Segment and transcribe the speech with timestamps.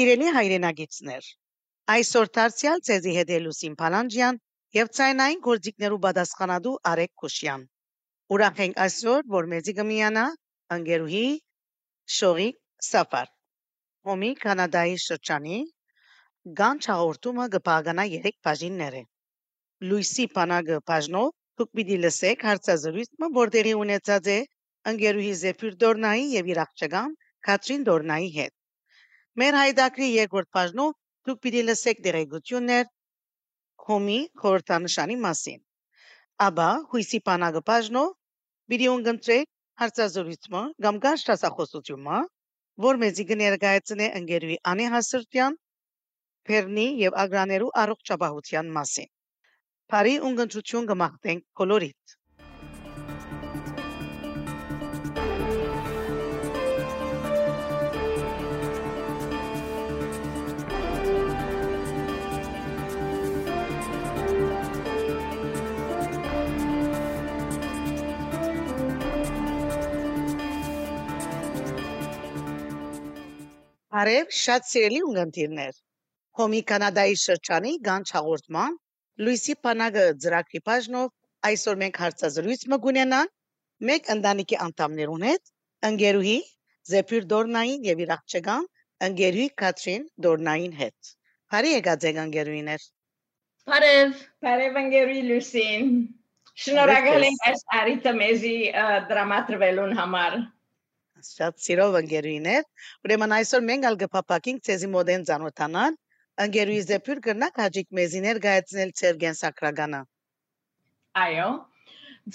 [0.00, 1.26] Սիրելի հայրենագիտներ,
[1.94, 4.36] այսօր դարձյալ ցեզի հետ է Լուսին Փալանջյան
[4.76, 7.66] եւ ցայնային գործիքներու պատասխանատու Արեկ Քուշյան։
[8.36, 10.22] Ուրախ ենք այսօր, որ մեզի կմիանա
[10.76, 11.20] անգերուհի
[12.18, 12.46] Շորի
[12.86, 13.28] Սաֆար։
[14.08, 15.58] Հոմի Կանադայի շրջանի
[16.60, 18.96] Գան հաղորդումը կփաղանա 3 բաժիններ։
[19.90, 21.28] Լուիսի բանակը բաժնով
[21.60, 24.40] դուք պիտի լսեք հարցազրույցը, որ տեղի ունեցած է
[24.94, 28.56] ընկերուհի Զեփիր Դորնայի եւ իր աղջկան Կատրին Դորնայի հետ։
[29.38, 30.94] Մեր հայդակրի երկրորդ բաժնում
[31.28, 32.88] դուք պիտի լսեք դերեկություններ
[33.86, 35.60] Հոմի խորհրդանշանի մասին։
[36.46, 38.10] Աբա հույսի բանակը բաժնով
[38.72, 39.48] պիտի ունգընտրեք
[39.82, 42.18] հարցազրույցը կամ գաշտասախոսությունը,
[42.86, 45.58] որ մեզի կներկայացնե ընկերուհի Անի Հասրտյան
[46.50, 49.10] Փերնի եւ ագրաներու առողջապահության մասին։
[49.94, 52.19] Բարի ունգընտրություն կմաղթենք բոլորիդ։
[74.00, 75.78] Արև շատ սիրելի ունգընտիրներ։
[76.40, 78.76] Հոմի Կանադայի շրջանի Գանչ հաղորդման
[79.26, 81.08] Լուիսի Պանագը ծրագրի բաժնով
[81.48, 83.32] այսօր մենք հարցազրույց մգունենանք
[83.90, 85.50] մեկ ընտանիքի անդամներուն հետ,
[85.90, 86.36] ընկերուհի
[86.92, 88.64] Զեփիր Դորնային եւ իր աղջկան
[89.08, 91.12] ընկերուհի Կատրին Դորնային հետ։
[91.52, 92.86] Բարի եկած եք ընկերուհիներ։
[93.70, 95.92] Բարև, բարև ընկերուհի Լուսին։
[96.64, 98.56] Շնորհակալ ենք այս արիթը մեզի
[99.12, 100.40] դրամատրվելուն համար։
[101.26, 102.64] Շատ սիրով ընկերուիներ,
[103.06, 105.98] ուրեմն այսօր մենք ալ կփապակենք ցեզի մոդեն ցանոթանալ,
[106.46, 110.00] ընկերուի զեփյուր կրնակ հաջիկ մեզիներ գայացնել ցերգեն սակրագանը։
[111.24, 111.50] Այո։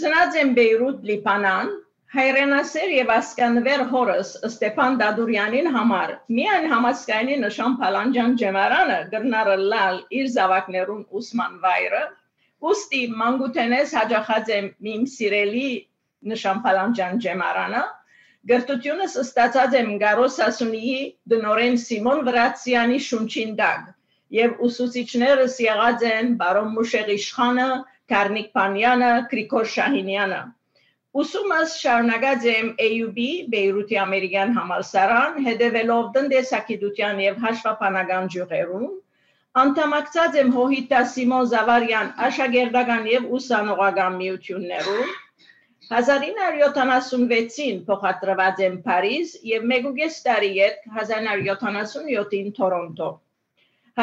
[0.01, 1.73] Ծնած եմ Բեյրութ, Լիբանան,
[2.16, 10.29] հայրենասեր եւ ասկանվեր հորս Ստեփան Դադուրյանին համար միայն համասկայնի նշան Փալանջան ջեմարանը գրնարը լալ իր
[10.35, 12.03] զավակներուն ուսման վայրը
[12.72, 15.67] ուստի մանգութենես հաջախած եմ իմ սիրելի
[16.34, 17.84] նշան Փալանջան ջեմարանը
[18.50, 20.97] Գրտությունս ստացած եմ Գարոս Ասունիի
[21.31, 23.88] դնորեն Սիմոն Վրացյանի շունչին դակ
[24.38, 27.66] եւ ուսուցիչներս եղած են բարոն Մուշեղ Իշխանը,
[28.13, 30.39] Կարնիկ Փանյանը, Գրիգոր Շահինյանը։
[31.23, 33.19] Ուսումս շարունակած եմ AUB
[33.55, 38.88] Բեյրութի ամերիկյան համալսարան, հետևելով տնտեսագիտության եւ հաշվապանական ջուղերում,
[39.66, 45.16] անդամակցած եմ Հոհիտա Սիմոն Զավարյան աշակերտական եւ ուսանողական միություններում
[45.88, 53.09] 1976-ին փոխադրված եմ Փարիզ եւ մեգուգես տարի հետ 1977-ին Թորոնտո։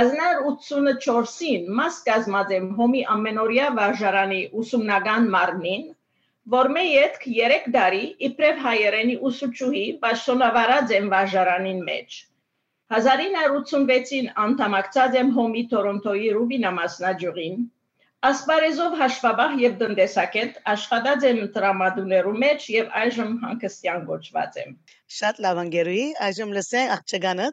[0.00, 5.82] 1984-ին մաս կազմած եմ Հոմի ամենօրյա վարժարանի ուսումնական մարմին,
[6.56, 12.22] որ მე յետք 3 տարի իբրև հայերենի ուսուցչուհի բաշտոնավարած եմ վարժարանին մեջ։
[12.94, 17.62] 1986-ին անդամակցած եմ Հոմի Թորոնտոյի Ռուբինա մասնաճյուղին,
[18.22, 24.76] Ասպարեզով հաշվաբահ եւ տնտեսագետ աշխատած եմ տրամադուներու մեջ եւ այժմ հանգստյան գոչված եմ։
[25.14, 27.48] Շատ լավ ընկերուի, այժմ լսենք աղջկանը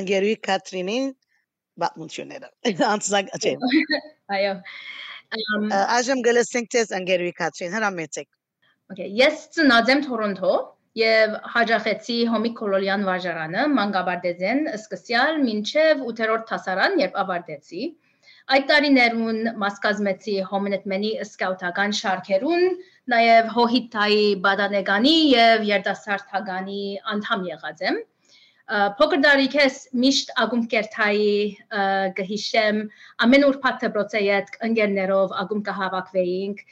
[0.00, 1.06] ընկերուի Կատրինին
[1.84, 2.50] բացմունքները։
[2.90, 3.54] Անցնակ չէ։
[4.36, 4.52] Այո։
[5.80, 8.28] Այժմ գլսենք ցես ընկերուի Կատրին, հրամեցեք։
[8.90, 10.52] Okay, ես ծնած եմ Թորոնտո
[11.00, 17.84] եւ հաջախեցի Հոմի Կոլոլյան վարժարանը մանկաբարձեն սկսյալ մինչեւ 8-րդ հասարան, երբ ավարտեցի։
[18.50, 22.64] Այդ տարիներուն մասկազմեցի Հոմնետմենի սկաուտական շարքերուն,
[23.12, 26.80] նաև Հոհիտայի բադանեգանի եւ երդասարտականի
[27.14, 28.00] անդամ եղած եմ։
[28.98, 31.30] Փոքր դարիքես միշտ ագում կերթայի
[32.18, 32.82] գհիշեմ
[33.26, 36.64] ամեն ուրբաթ դպրոցեյետ ընկերներով ագում կհավաքվեինք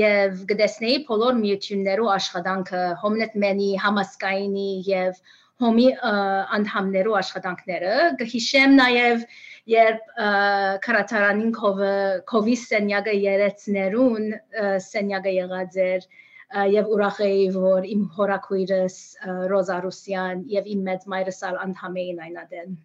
[0.00, 5.20] եւ գտեսնեի բոլոր միություններու աշխատանքը Հոմնետմենի համասկայինի եւ
[5.64, 9.22] հոմի անդամներու աշխատանքները գհիշեմ նաև
[9.70, 10.10] երբ
[10.86, 11.94] քարացարանին կովը
[12.30, 14.28] կովի սենյակը երեցներուն
[14.86, 16.06] սենյակը եղած էր
[16.72, 18.98] եւ ուրախ էի որ իմ հորակույրս
[19.52, 22.76] Ռոզա Ռուսյան եւ իմ մեծ մայրս ալ անդամ էին այնադեն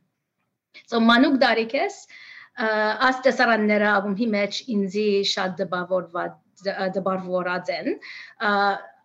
[0.89, 1.98] So մանուկ դարիքես
[3.07, 6.66] աս տեսարանները ակումի մեջ ինձի շատ դպավորված
[6.98, 7.94] դպարվորած են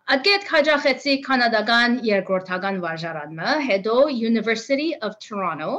[0.07, 5.71] Ագետ քաջախեցի կանադական երկրորդական վարժարանը, հետո University of Toronto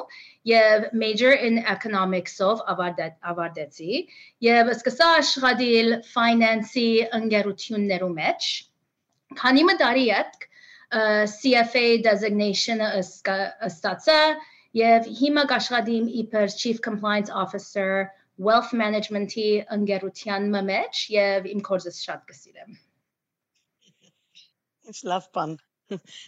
[0.50, 4.00] եւ major in economics-ով ավարտեցի
[4.46, 6.84] եւ սկսա աշխատել finance-ի
[7.20, 8.48] ընկերություններու մեջ։
[9.40, 10.44] Քանի մտարի հետ
[11.36, 12.90] CFA designation-ը
[13.70, 14.18] ստացա
[14.82, 17.88] եւ հիմա աշխատիմ իբր Chief Compliance Officer
[18.50, 19.48] Wealth Management-ի
[19.78, 22.78] ընկերության մեջ եւ իմ կորսս շատ կսիրեմ։
[24.88, 25.50] Ինչ լավ բան։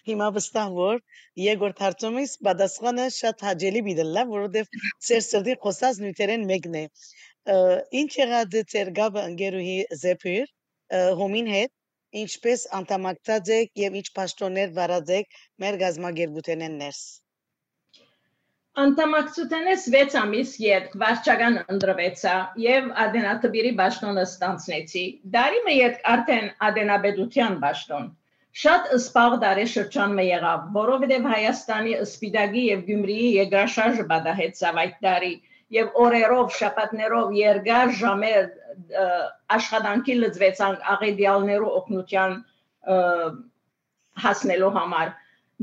[0.09, 0.99] Հիմա վստահ որ
[1.43, 6.83] երկրորդ հարցումից պատասխանը շատ հաճելի բիդլա, որովհետև ծեր սրտի խոսած նյութերեն մեկն է։
[8.01, 10.53] Ինչ եղած է ծեր գաբը ընկերուհի Զեփիր
[11.23, 11.73] հոմին հետ,
[12.25, 17.03] ինչպես անդամակցած եք եւ ինչ պաշտոններ վարած եք մեր գազագերբութենեն ներս։
[18.81, 25.05] Անդամակցութենես 6 ամիս յետ վարչական ընդրվեցա եւ ադենատբիրի ճշտոնը ստանցնեցի։
[25.37, 28.11] Դարի մը յետ արդեն ադենաբեդության ճշտոն
[28.59, 35.31] Շատ սպաղ դարաշրջան մը եղավ, որովհետև Հայաստանի Սպիտակի եւ Գյումրիի երկրաշարժը բադահեցավ այդ տարի
[35.77, 38.49] եւ օրերով, շաբաթներով երկար ժամեր
[39.57, 42.35] աշխատանքի լծվեցան աղեդիալներու օգնության
[44.25, 45.15] հասնելու համար։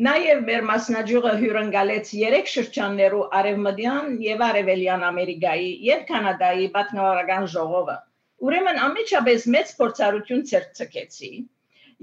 [0.07, 7.99] Նաև մեր մասնաճյուղը հյուրընկալեց երեք շրջաններու Արևմտյան եւ Արևելյան Ամերիկայի եւ Կանադայի պատնորական ժողովը։
[8.47, 11.31] Ուրեմն ամիջապես մեծ փորձառություն ցերցկեցի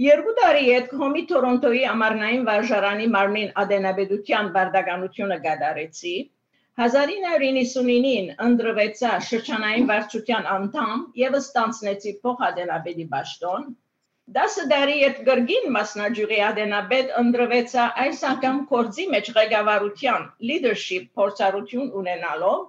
[0.03, 6.15] Երկու տարի հետ Հոմի Տորոնտոյի ամառնային վարժարանի մարմին ադենաբեդության բարդականությունը գդարեցի
[6.85, 13.71] 1999-ին ընդրվեցա շրջանային վարչության անդամ եւ ստանցնեցի փոխադենաբեդի ճաշտոն
[14.41, 22.61] 10 տարի հետ գրգին մասնաճյուղի ադենաբեդ ընդրվեցա այս անգամ կորձի մեջ ղեկավարության leadership փորձառություն ունենալով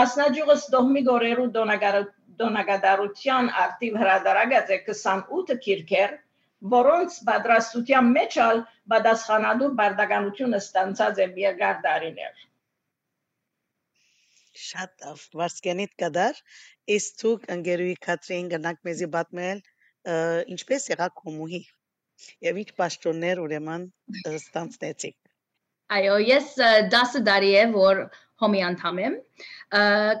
[0.00, 6.20] մասնաճյուղը ստողմի գորերու դոնագադարության ակտիվ հրադարագած է 28 քիրքեր
[6.70, 8.62] որոնց պատրաստության մեջ ալ
[8.92, 12.42] պատասխանատու բարդականությունը ստանցած է երկար տարիներ։
[14.62, 15.06] Շատ
[15.40, 16.40] վարսկենիտ կդար,
[16.96, 19.62] իսկ ցուկ ընկերուի Կատրին գնանք մեզի պատմել
[20.54, 21.62] ինչպես եղավ կոմուհի
[22.46, 23.88] եւ ինչ պաշտոններ ուրեմն
[24.38, 25.16] ստանցնեցիք։
[25.92, 26.52] Այո, ես
[26.94, 28.04] 10 տարի է որ
[28.42, 29.18] հոմի անդամ եմ։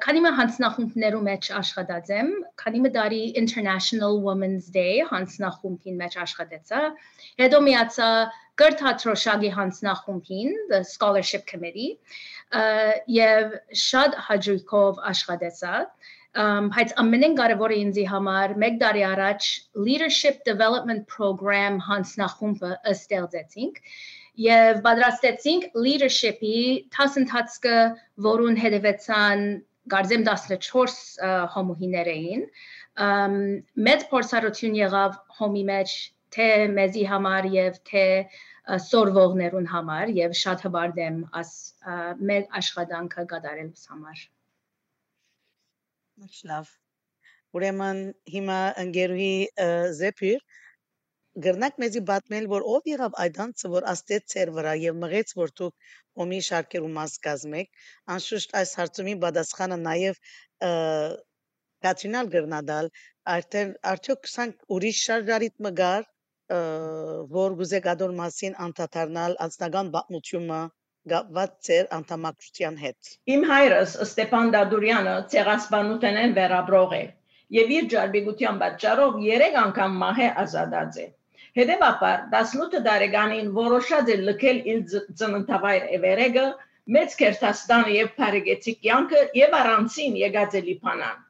[0.02, 2.30] Քանի մը հանձնախումբներու մեջ աշխատած եմ,
[2.62, 6.80] քանի մը դարի International Women's Day հանձնախումբին մեջ աշխատեցա,
[7.42, 8.08] հետո միացա
[8.60, 11.98] Գրթաթրոշագի հանձնախումբին, the Scholarship Committee,
[13.08, 15.76] եւ շատ հաջողքով աշխատեցա
[16.42, 19.48] um հայց ամենեն կարևորը ինձի համար մեկ տարի առաջ
[19.86, 23.80] leadership development program հանձնախումբը ըստեղծեցինք
[24.40, 26.62] եւ պատրաստեցինք leadership-ի
[26.94, 27.78] տասնթացկը,
[28.26, 29.44] որուն հետևեցան
[29.92, 32.44] գարձեմ 14 հոմուհիներ էին
[33.88, 35.94] մեծ փորձառություն եղավ հոմի մեջ
[36.32, 38.04] թե մեզի համար եւ թե
[38.86, 41.50] սորվողներուն համար եւ շատ հբարդեմ աս
[42.30, 44.22] մեր աշխատանքը կատարելուց համար
[46.52, 46.70] Լավ
[47.52, 48.02] Ուրեմն
[48.32, 49.34] հիմա ընկերուհի
[49.98, 50.44] Զեփիր
[51.44, 55.52] գրնակ մեզի պատմել, որ ով եղավ այդ անձը, որ աստեց ծեր վրա եւ մղեց, որ
[55.60, 55.92] դուք
[56.22, 57.70] ոմի շարքերու մաս կազմեք,
[58.16, 60.18] անշուշտ այս հարցումի պատասխանը նաեւ
[61.82, 62.90] Կատրինալ գրնադալ,
[63.36, 66.04] արդեն արդյոք սանք ուրիշ շարժարիտ մգար,
[67.38, 70.60] որ գուզե գադոր մասին անդադարնալ անձնական պատմությունը
[71.12, 77.02] գապված ծեր անդամակցության հետ։ Իմ հայրս Ստեփան Դադուրյանը ցեղասպանութենեն վերաբրող է
[77.56, 81.06] եւ իր ջարբիգության պատճառով 3 անգամ մահ է ազատած է։
[81.58, 84.78] Հետևաբար 18 տարեկանին որոշած է լքել իր
[85.22, 86.44] ծննդավայր Էվերեգը,
[86.96, 91.20] մեծ Քերթաստանը եւ Փարեգեցի կյանքը եւ առանցին եկած է Լիբանան։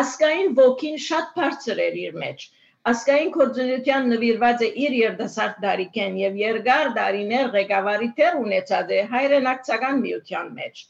[0.00, 2.44] Ասկային ոգին շատ բարձր էր իր մեջ։
[2.92, 10.00] Ասկային կորձունության նվիրված է իր երդասարդ դարիքեն եւ երկար դարիներ ղեկավարի թեր ունեցած է հայրենակցական
[10.04, 10.84] միության մեջ։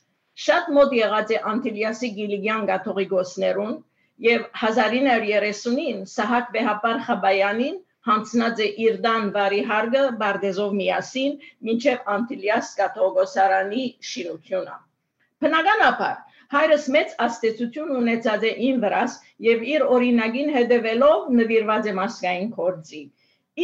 [0.49, 3.75] Շատ մոտ եղած է Անտիլիասի Գիլիգյան գաթողիկոսներուն
[4.29, 11.37] եւ 1930-ին Սահակ Բեհապար Խաբայանին հանցնած է Իրդան բարի հարգը Բարդեզով միասին
[11.69, 14.77] մինչև Անտիլիաս կաթողոսարանի շինությունը։
[15.45, 16.17] Բնականաբար
[16.55, 19.15] հայրս մեծ աստեցություն ունեցած է ին վրաս
[19.47, 23.03] եւ իր օրինագին հետևելով նվիրված է մասկային կորձի։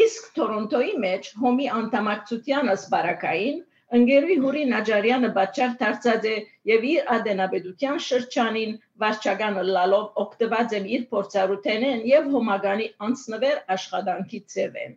[0.05, 3.61] Իսկ Տորոնտոյի մեջ հոմի անդամակցության ասպարակային
[3.99, 6.35] Ընկերուի Հուրի Նաջարյանը բաճար դարձած է
[6.71, 14.95] եւ իր ադենաբեդության շրջանին վարչականը լալով օգտված եմ իր փորձառութենեն եւ հոմագանի անցնվեր աշխատանքի ծևեն։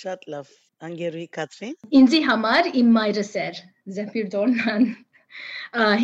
[0.00, 0.50] Շատ լավ։
[0.90, 3.62] Անգերուի Կատրին։ Ինձի համար իմ մայրս էր
[3.96, 4.86] Զեփիր Դորնան։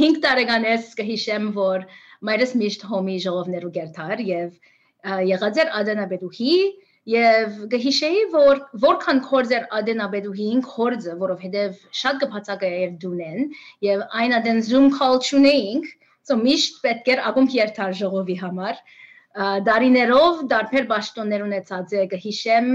[0.00, 1.86] 5 տարեկանից կհիշեմ, որ
[2.28, 4.58] մայրս միշտ հոմի ժողովներու գերտար եւ
[5.30, 6.52] եղած էր ադենաբեդուհի
[7.06, 13.52] Եվ գհիշեի, որ որքան կորձեր ադենաբեդուհին կորձը, որովհետև շատ կփածակայեր դունեն,
[13.86, 15.86] եւ այն ադեն Zoom call չունեինք,
[16.26, 18.80] so միշտ պետք էր ակումբ երթար ժողովի համար։
[19.68, 22.68] Դարիներով դարբեր ճաշտոններ ունեցած է գհիշեմ,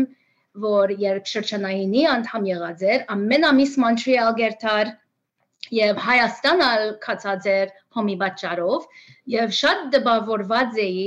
[0.64, 4.94] որ երբ շրջանայինի անդամ եղած էր, ամեն ամիս Մոնտրեալ գերտար
[5.76, 8.88] եւ Հայաստան ալ կացած էր հոմի բաճարով
[9.36, 11.06] եւ շատ դպավորված էի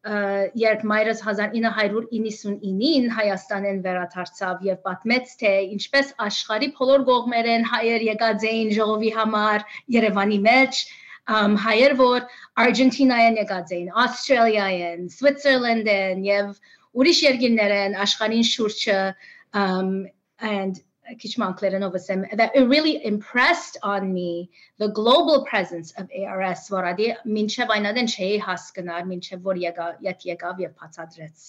[0.00, 8.70] երբ մայրս 1999-ին Հայաստանեն վերադարձավ եւ պատմեց թե ինչպես աշխարհի բոլոր կողմերեն հայեր եկած էին
[8.78, 9.66] ժողովի համար
[9.96, 10.80] Երևանի մեջ
[11.36, 12.24] um հայեր որ
[12.64, 16.56] Արգենտինայեն եկած էին, Australia-են, Switzerland-են եւ
[16.96, 19.00] ուրիշ երկրներեն աշխարհին շուրջը
[19.52, 19.92] um
[20.40, 20.80] and
[21.18, 21.56] Kichman
[22.36, 28.38] that it really impressed on me the global presence of ARS որադի մինչև այնադեն չէի
[28.46, 31.46] հասկնար մինչև որ եկա յետ եկավ եւ բացադրեց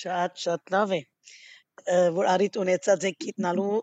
[0.00, 1.00] Շատ շատ լավ է
[2.16, 3.76] որ արիտ ունեցած եք գիտնալու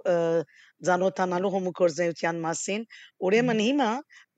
[0.87, 2.83] ցանոթանալու հոմոկորզեության մասին
[3.27, 3.87] ուրեմն հիմա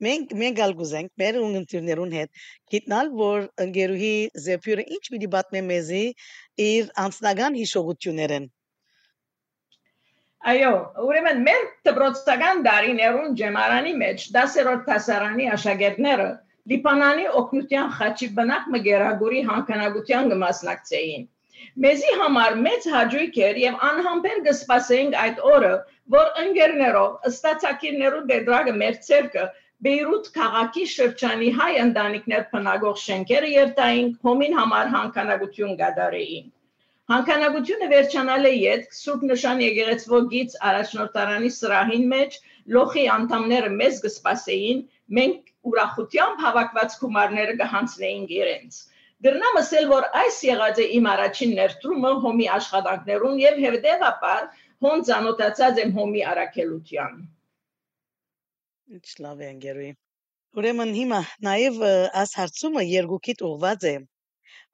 [0.06, 4.14] մենք մենք ալ գուզենք մեր ունգընտիրներուն հետ գիտնալ որ ընկերուհի
[4.46, 6.06] Զեփյուրը ինչ պիտի պատմե մեզի
[6.68, 8.48] իր անձնական հիշողություններն
[10.48, 10.68] Այո,
[11.04, 16.28] ուրեմն մեր դպրոցական դարիներուն ջեմարանի մեջ 10-րդ դասարանի աշակերտները
[16.72, 21.26] Լիբանանի օկնության խաչի բնակ մգերագուրի հանքանագության կմասնակցեին։
[21.84, 25.72] Մեզի համար մեծ հաջույք էր եւ անհամբեր կսպասեինք այդ օրը,
[26.16, 29.44] որ ընկերներով ըստացակիրներու դեդրագը մեր ցերկը
[29.88, 36.48] Բեյրութ քաղաքի շրջանի հայ ընտանիքներ բնագող շենքերը երթային հոմին համար հանքանագություն գդարեին։
[37.10, 42.36] Հանքանագությունը վերջանալ է յետ Սուրբ նշան եկեղեցվո գից առաջնորդարանի սրահին մեջ
[42.74, 44.84] լոխի անդամները մեզ կսպասեին,
[45.18, 48.78] մենք ուրախությամբ հավաքված գումարները կհանձնեինք իրենց։
[49.26, 54.46] Դրնամ ասել, որ այս եղած է իմ առաջին ներդրումը հոմի աշխատանքներուն եւ հետեւաբար
[54.86, 57.18] հոն ցանոթացած եմ հոմի արաքելության։
[59.00, 59.90] Ինչ լավ է անգերուի։
[60.60, 61.84] Ուրեմն հիմա նաև
[62.22, 63.94] աս հարցումը երկուքիդ ուղված է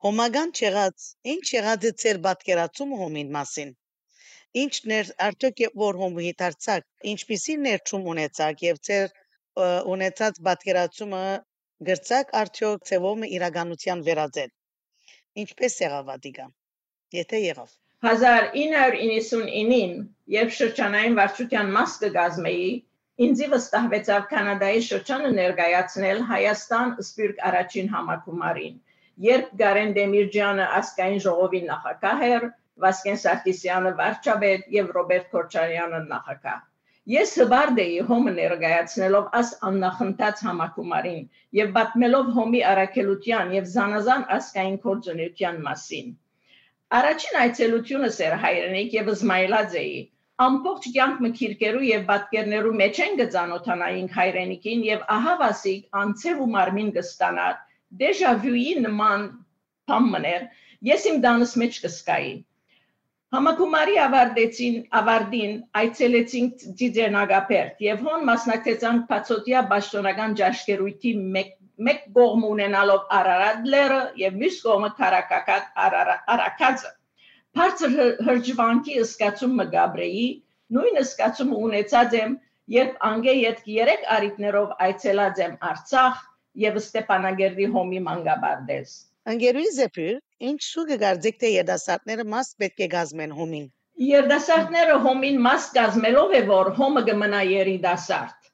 [0.06, 3.70] Հոմագան չեղած, ինչ եղած է ձեր պատկերացումը հոմին մասին։
[4.62, 9.16] Ինչն էր արդյոք որ հոմի դարձակ, ինչպիսի ներչում ունեցաք եւ ձեր
[9.94, 11.22] ունեցած պատկերացումը
[11.90, 14.54] գրծակ արդյոք ծևոմը իրականության վերածել։
[15.44, 16.46] Ինչպես եղավ ադիգա։
[17.18, 17.75] Եթե եղավ
[18.06, 19.98] 1999-ին,
[20.38, 22.70] երբ շրջանային վարչության մաս կգազմեի,
[23.26, 28.76] ինձի վստահվեցավ Կանադայի շրջանը ներկայացնել Հայաստան Սպիրկ առաջին համակումարին
[29.25, 32.49] երբ Գարեն Դեմիրջյանը ասկային ժողովի նախակահ էր,
[32.85, 36.58] Վասկեն Սարգսյանը վարչապետ եւ Ռոբերտ Քոչարյանը նախակահ։
[37.12, 41.20] Ես հբարդ էի հոմը ներկայացնելով աս աննախընթաց համակումարին
[41.58, 46.08] եւ պատմելով հոմի արաքելության եւ զանազան ասկային կորձունության մասին։
[47.00, 49.94] Առաջին այցելությունս էր հայրենիք եւ զմայլած էի։
[50.49, 57.56] Ամբողջ կյանք մքիրկերու եւ պատկերներու մեջ են գծանոթանային հայրենիքին եւ ահավասիկ անցև ու մարմին կստանար
[58.02, 59.26] դեժա վյուի նման
[59.90, 60.47] բամներ
[60.90, 62.33] ես իմ դանս մեջ կսկայի
[63.35, 71.50] Համակումարի ավարտեցին ավարտին այցելեցինք Ձիձենագապերտ եւ հոն մասնակցեցանք Փացոտիա Բաշտոնական ճաշկերույթի մեկ
[71.88, 75.66] մեկ կողմ ունենալով Արարատ լերը եւ մյուս կողմը Կարակակատ
[76.37, 76.93] Արաքածը
[77.59, 80.25] Բարձր հրջվանքի ըսկացում մգաբրեի
[80.76, 82.38] նույն ըսկացումը ունեցած եմ
[82.76, 86.25] երբ անգե յետ 3 արիտներով այցելած եմ Արցախ
[86.62, 88.96] եւ Ստեփանագերդի հոմի մանգաբարդես։
[89.32, 90.16] Անգերուի զեպիր,
[90.50, 93.64] ինչու կգարձեք թե երդասարտները մաս պետք է գազմեն հոմին։
[94.06, 98.50] Երդասարտները հոմին մաս գազմելով է որ հոմը կմնա երիտասարդ։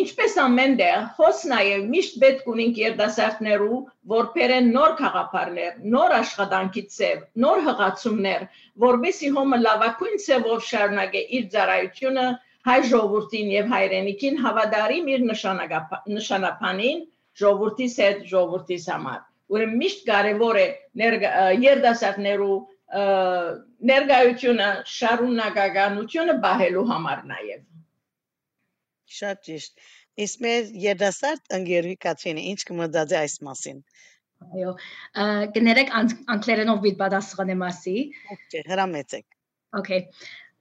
[0.00, 3.76] Ինչպես ամենտեղ, հոս նաև միշտ պետք ունենք երդասարտներու,
[4.12, 8.46] որ բերեն նոր խաղապարներ, նոր աշխատանքի ծև, նոր հղացումներ,
[8.86, 12.26] որովհետեւ հոմը լավակույն ծևով շարունակե իր ծառայությունը
[12.66, 17.04] հայ ժողովրդին եւ հայրենիքին հավատարիմ իր նշանապանին
[17.42, 19.20] ժողովրդիս հետ ժողովրդիս համար
[19.56, 20.66] ուրեմն միշտ կարևոր է
[21.66, 22.56] երդասարտներու
[23.90, 27.62] ներգայությունը շարունակականությունը բահելու համար նաև
[29.20, 29.86] շատ ճիշտ
[30.26, 33.80] իսկ մեր երդասարտ ընկերուի Կատրինը ինչ կմտածի այս մասին
[34.36, 34.72] Այո,
[35.56, 37.94] գներեք անգլերենով բիտ պատասխանեմ ասի։
[38.34, 39.24] Okay, հրամեցեք։
[39.80, 40.00] Okay.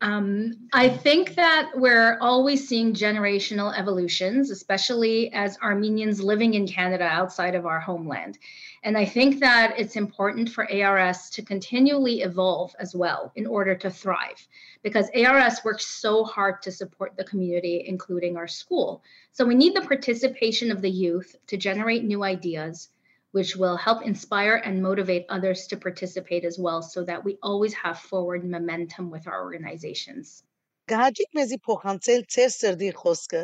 [0.02, 7.06] Um, I think that we're always seeing generational evolutions, especially as Armenians living in Canada
[7.06, 8.38] outside of our homeland.
[8.84, 13.74] And I think that it's important for ARS to continually evolve as well in order
[13.74, 14.48] to thrive,
[14.84, 19.02] because ARS works so hard to support the community, including our school.
[19.32, 22.90] So we need the participation of the youth to generate new ideas
[23.36, 27.74] which will help inspire and motivate others to participate as well so that we always
[27.74, 30.44] have forward momentum with our organizations.
[30.92, 33.42] Գահաջիկ մեզի փոխանցել ծեր սրդի խոսքը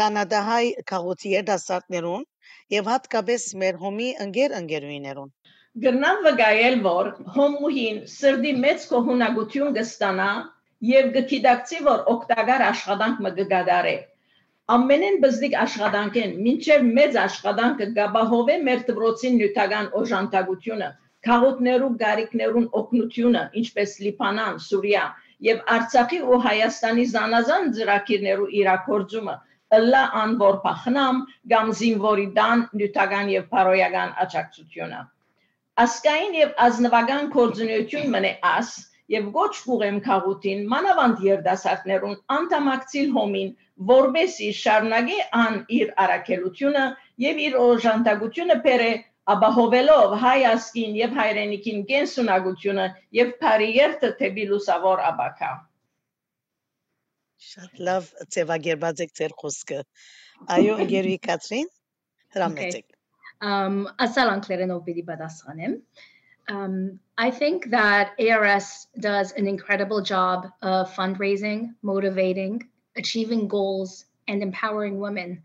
[0.00, 2.24] կանադահայ քաղաքի երդասարտներուն
[2.74, 5.32] եւ հատկապես մեր հոմի ընկեր ընկերուիներուն։
[5.84, 10.30] Գրնան վգայել որ հոմուհին սրդի մեծ կողունակություն կստանա
[10.92, 13.96] եւ գիտակցի որ օկտագար աշխատանք մը կգադարե
[14.74, 20.88] ամենեն բզդիկ աշխատանքեն, մինչև մեծ աշխատանքը գաբահով է մեր դպրոցին նյութական օժանդակությունը,
[21.26, 25.04] քաղաքներու գարիկներուն օգնությունը, ինչպես Լիբանան, Սուրիա
[25.46, 29.34] եւ Արցախի ու Հայաստանի զանազան ծրագիրներու իրակորձումը,
[29.78, 31.18] ըլլա անոր փախնամ
[31.52, 35.00] կամ զինվորի դան նյութական եւ փարոյական աջակցությունը։
[35.84, 38.72] Ասկային եւ ազնվական կորձունություն մնե աս
[39.14, 43.54] եւ ոչ կուղեմ քաղուտին մանավանդ երդասարտներուն անդամակցիլ հոմին
[43.90, 46.84] որբեսի շարունակի ան իր արակելությունը
[47.24, 48.92] եւ իր օժանդակությունը բերե
[49.34, 52.86] ապահովելով հայ ասկին եւ հայրենիքին կենսունակությունը
[53.18, 55.50] եւ բարիերթը թեպի լուսավոր աբակա
[57.50, 59.82] Շատ լավ ծևագերբած եք ձեր խոսքը
[60.56, 61.68] այո գերուի Կատրին
[62.36, 62.88] հրամեցեք
[63.50, 65.76] um ասալ անգլերենով պիտի պատասխանեմ
[66.50, 72.66] um I think that ARS does an incredible job of fundraising, motivating,
[72.96, 75.42] achieving goals, and empowering women.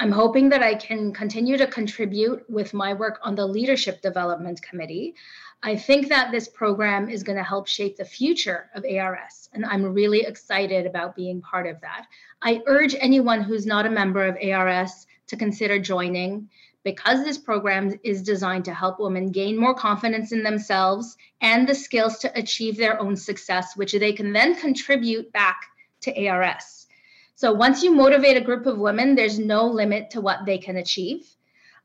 [0.00, 4.62] I'm hoping that I can continue to contribute with my work on the Leadership Development
[4.62, 5.16] Committee.
[5.64, 9.64] I think that this program is going to help shape the future of ARS, and
[9.64, 12.06] I'm really excited about being part of that.
[12.42, 16.48] I urge anyone who's not a member of ARS to consider joining
[16.83, 21.75] because this program is designed to help women gain more confidence in themselves and the
[21.75, 25.65] skills to achieve their own success, which they can then contribute back
[26.01, 26.87] to ARS.
[27.35, 30.77] So once you motivate a group of women, there's no limit to what they can
[30.77, 31.25] achieve.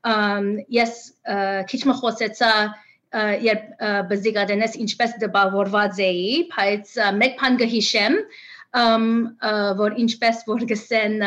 [0.03, 2.51] Um, yes, քիչ խոսեցա
[3.43, 3.81] երբ
[4.11, 8.15] բզիկադենես ինչպես դպավորված էի, բայց մեկ բան կհիշեմ,
[9.81, 11.17] որ ինչպես որ գսեն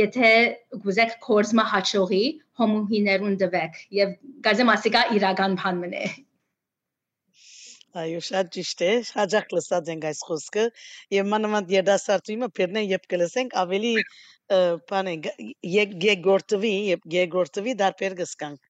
[0.00, 0.32] եթե
[0.86, 2.24] գուզեք կորզմա հաճողի
[2.62, 6.04] հոմուհիներուն դվեք եւ գազեմ ասիկա իրական բան մնե
[8.00, 10.64] Այո, շատ ճիշտ է։ Հաջող լսած ենք այս խոսքը
[11.14, 13.90] եւ մանավանդ երդասարտումը փերնեն երբ կլսենք ավելի
[14.92, 15.14] բան է
[16.04, 18.60] գեգորտվի եւ գեգորտվի դարբեր կսկանք։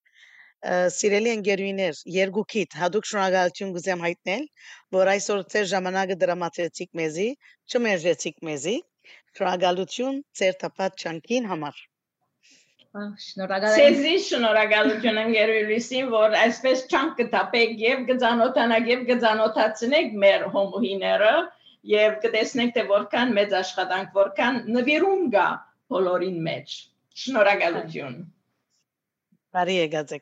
[0.95, 4.43] Սիրելի ընկերուներ, երկուքիդ հadoop շնորհակալություն գուզեմ հայտնել,
[4.97, 7.29] որ այսօր ձեր ժամանակը դրամատեցիք մեզի,
[7.71, 8.75] չմերժեցիք մեզի։
[9.37, 11.77] Շնորհակալություն ձեր տապած չանկին համար։
[13.25, 20.43] Շնորհակալ եմ։ Ցեզի շնորհակալություն եմ Գերուլիսին, որ այսպես չանք կտապեք եւ գծանոթանակ եւ գծանոթացնեք մեր
[20.55, 21.31] հոմոհիները
[21.91, 25.47] եւ կտեսնենք թե որքան մեծ աշխատանք, որքան նվիրում կա
[25.95, 26.75] բոլորին մեջ։
[27.23, 28.19] Շնորհակալություն։
[29.55, 30.13] Բարի եկած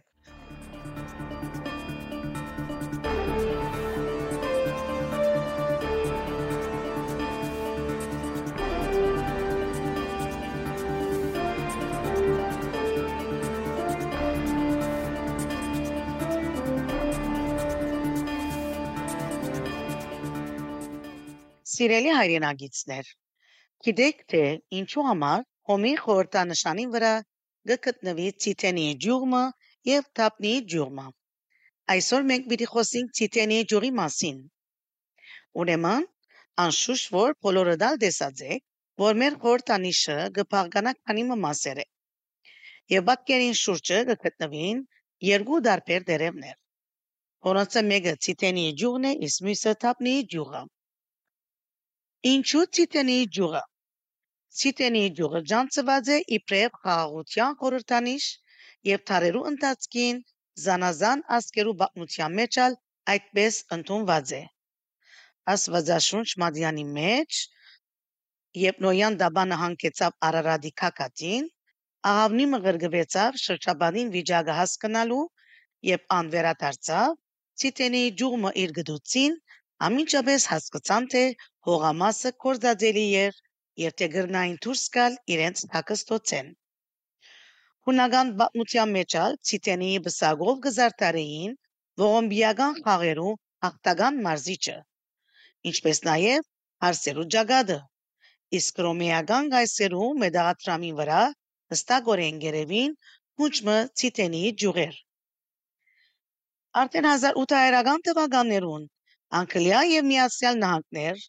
[21.80, 23.10] Սիրելի հայրենագիտներ,
[23.88, 24.40] գիտեք թե
[24.78, 27.12] ինչու համար հոմի խորհրդանշանի վրա
[27.86, 29.44] գտնվի ցիտենի ջուրմը
[29.90, 31.06] եւ թափնի ջուրմը։
[31.94, 34.42] Այսօր մենք պիտի խոսենք ցիտենի ջուրի մասին։
[35.64, 36.08] Ուրեմն,
[36.64, 38.64] անշուշտ որ բոլորը դալ տեսած եք,
[39.06, 41.86] որ մեր խորհրդանիշը գփաղկանա քանի մասեր է։
[42.96, 44.84] Եվ բակերին շուրջը գտնվին
[45.30, 46.60] երկու դարբեր դերևներ։
[47.52, 50.66] Որոնց մեկը ցիտենի ջուրն է, իսկ մյուսը թափնի ջուրը։
[52.28, 53.60] Ինչու Ցիտենի ջուրը։
[54.62, 58.26] Ցիտենի ջուրը ջանցված է իբրև խաղաղության խորհրդանիշ
[58.90, 60.20] եւ թարերու ընթացքին
[60.64, 62.76] զանազան ասկերու բաղնության մեջ ալ
[63.14, 64.42] այդպես ընդունված է։
[65.54, 67.40] Աստվածաշունչ Մադյանի մեջ
[68.64, 71.50] երբ Նոյան դաբանը հանգեցավ Արարատի քակատին,
[72.12, 75.26] աղավնի մղրգվեցավ շրջաբանին վիճակը հասկանալու
[75.94, 77.16] եւ անվերադարձավ
[77.64, 79.40] Ցիտենի ջուրը իր գդուցին
[79.88, 81.20] Ամիջապես հասկացան, թե
[81.70, 83.40] հողամասը կործածելի էր
[83.84, 86.50] եւ թե գրնային դուրս գալ իրենց հակստոցեն։
[87.90, 91.54] Հունական պատմության մեջ ալ ցիտենի բսագով գզարտարեին
[92.04, 93.32] ողոմբիական խաղերու
[93.66, 94.76] հաղթական մարզիչը,
[95.72, 96.50] ինչպես նաև
[96.86, 97.80] հարսերու ջագադը,
[98.60, 101.24] իսկ ռոմեական գայսերու մեդաղատրամի վրա
[101.74, 102.96] հստակորեն գերևին
[103.42, 104.96] հուճմը ցիտենի ջուղեր։
[106.84, 108.88] Արդեն 1800-ական թվականներուն
[109.42, 111.28] Անգլիա եւ Միացյալ Նահանգներ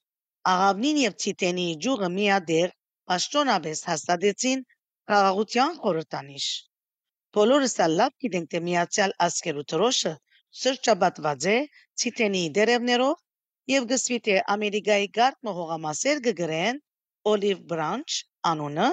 [0.49, 2.71] աղավնին եւ ցիտենի ջուղը միադեղ
[3.13, 4.63] պաշտոնապես հաստատեցին
[5.11, 6.47] խաղաղության խորհրդանիշ։
[7.37, 10.13] Բոլորս լավ գիտենք, թե Միացյալ Աշխարհի դրոշը
[10.61, 11.59] սրճաբատված է
[12.03, 13.21] ցիտենի դերևներով
[13.75, 16.81] եւ գսվի թե Ամերիկայի գարտ հողամասեր կգրեն
[17.35, 18.17] Olive Branch
[18.53, 18.89] անունը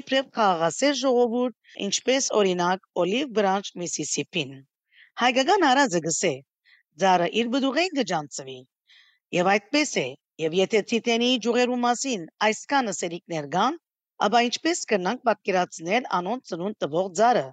[0.00, 4.52] իբրև խաղաղասեր ժողովուրդ, ինչպես օրինակ Olive Branch Mississippi-ն։
[5.22, 6.34] Հայկական հարազը գսե
[7.00, 8.58] Ձարը իր բդուղեն կջանցվի։
[9.38, 10.06] Եվ այդպես է,
[10.40, 13.74] եւ եթե Տիտենի ջուղերու մասին այսքանը սերիկներ կան,
[14.24, 17.44] Աբա ինչպես կնանք պատկերացնել անոնց ծնունդ տվող ծառը։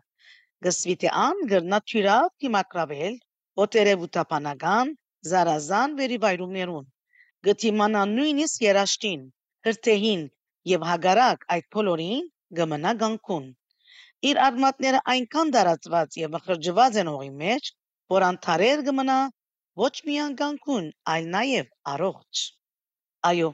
[0.65, 3.13] Գսվիթե ան գրնա թյուրավ դիմակրավել
[3.65, 4.91] օտերևութապանական
[5.31, 6.89] զարազան վերիվայրումներուն։
[7.47, 9.23] Գտիմանա նույնիսկ երաշտին,
[9.67, 10.25] հրթեհին
[10.73, 12.27] եւ հագարակ այդ բոլորին
[12.59, 13.47] գմնա գանկուն։
[14.31, 17.71] Իր արմատները այնքան դարածված եւ մխրջված են հողի մեջ,
[18.17, 19.17] որ անթարեր կմնա
[19.87, 22.45] ոչ միայն գանկուն, այլ նաեւ առողջ։
[23.25, 23.47] Այո,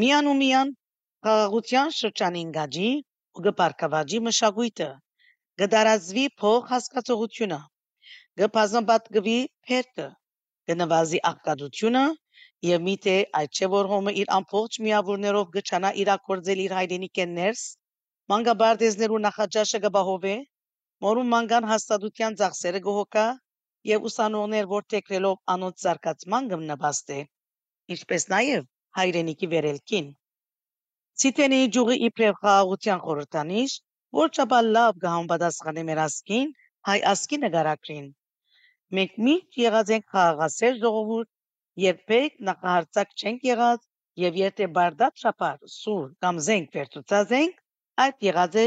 [0.00, 0.70] միան ու միան
[1.26, 2.90] խաղաղության շրջանին գաջի
[3.38, 4.86] ու գպարկավաջի մշակույթը,
[5.62, 7.58] գդարածվի փող հասկացողությունը,
[8.40, 9.34] գբազնբատկվի
[9.68, 10.06] փերքը,
[10.70, 12.04] գնվազի աղկատությունը
[12.68, 17.64] եւ միթե այդ չէ որ հոմը իր ամբողջ միավորներով գճանա իրակորձել իր հայրենիքեն ներս,
[18.32, 20.36] մանկաբարձերու նախաճաշը գբահովե,
[21.06, 23.26] մորում մանկան հաստատության ծախսերը գոհոկա
[23.92, 27.20] եւ ուսանողներ որթեքրելով անոնց զարգացման կմնպաստե,
[27.96, 28.64] ինչպես նաեւ
[28.98, 30.06] հայրենիքի վերելքին։
[31.22, 33.74] Ցիտենի ջուղի իբրև խաղաղության խորհրդանիշ,
[34.20, 36.50] որ ճապա լավ կհամապատասխանի մեր ասկին,
[36.88, 38.06] հայ ասկի նկարագրին։
[38.96, 41.30] Մենք միշտ եղած ենք խաղաղասեր ժողովուրդ,
[41.84, 43.86] երբեք նախահարցակ չենք եղած
[44.22, 47.58] եւ եթե բարդատ շապար սուր կամ զենք վերցուցած ենք,
[48.04, 48.66] այդ եղած է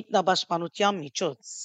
[0.00, 1.56] ինքնապաշտպանության միջոց։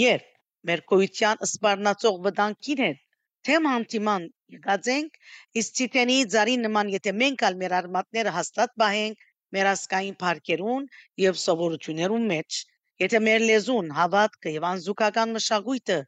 [0.00, 0.28] Երբ
[0.70, 3.03] մեր գոյության սպառնացող վտանգին հետ
[3.48, 5.16] թեմ հանդիման եկած ենք,
[5.60, 9.26] իսկ Թիթենի ծարի նման եթե մենք ալ մեր արմատները հաստատ բահենք
[9.56, 10.86] մեր ասկային парքերուն
[11.22, 12.60] եւ սովորություններուն մեջ,
[13.04, 15.98] եթե մեր լեզուն, հավատքը եւ անզուգական մշակույթը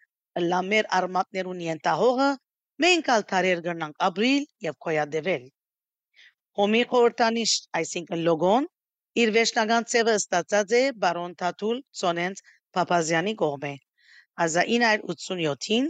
[0.47, 2.31] լա մեր արմատներուն ենտահողը,
[2.85, 5.45] մենք ալ թարեր գրնանք ապրիլ եւ կոյադեվել։
[6.61, 8.67] Հոմի խորտանիշ, այսինքն լոգոն,
[9.23, 12.43] իր վերջնական ծևը ստացած է բարոն Թաթուլ Սոնենց
[12.77, 13.73] Փափազյանի կողմէ
[14.45, 15.87] 1987-ին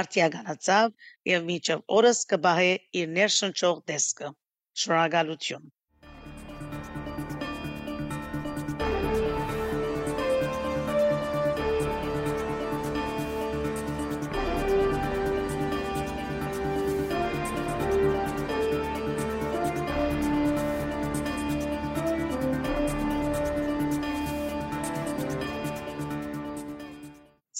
[0.00, 0.92] արտիականացավ
[1.30, 4.34] եւ միջև օրս կբահե իր ներշնչող տեսքը։
[4.84, 5.72] Շնորհակալություն։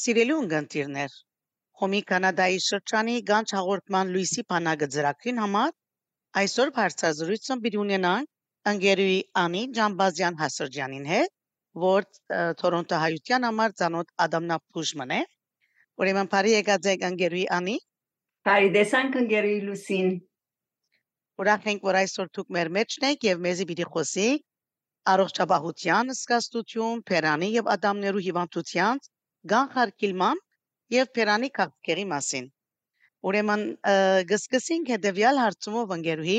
[0.06, 1.14] Սիրելի ունգընտիրներ,
[1.80, 5.72] Հոմի Կանադայի շրջանի Գանչ հաղորդման լույսի բանակը ծրագրին համար
[6.40, 11.32] այսօր բարձրազրույցը պիտի ունենանք ընկերուի Անի Ջամբազյան Հասրջյանին հետ,
[11.82, 12.06] որ
[12.62, 15.20] Թորոնտո հայության համար ցանոթ Ադամնապուժմն է։
[16.02, 17.76] Ուրեմն բարի եկած եք ընկերուի Անի։
[18.48, 20.10] Բարի տեսանք ընկերուի Լուսին։
[21.44, 24.44] Ուրախ ենք, որ այսօր դուք մեր մեջն եք եւ մեզի պիտի խոսենք
[25.12, 29.02] առողջապահության սկաստություն, Փերանի եւ Ադամներու հիվանդության
[29.52, 30.45] գանխարկիլման
[30.94, 32.50] եւ Փերանի քաղաքերի մասին։
[33.26, 33.64] Ուրեմն
[34.32, 36.38] գսկսենք հետեւյալ հարցումով ընկերուհի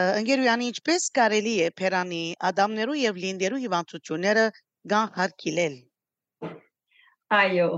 [0.00, 4.44] ընկերույանի ինչպես կարելի է Փերանի ադամներու եւ լինդերու հիվանդությունները
[4.92, 5.80] գանխարկիլել։
[7.32, 7.70] Այո,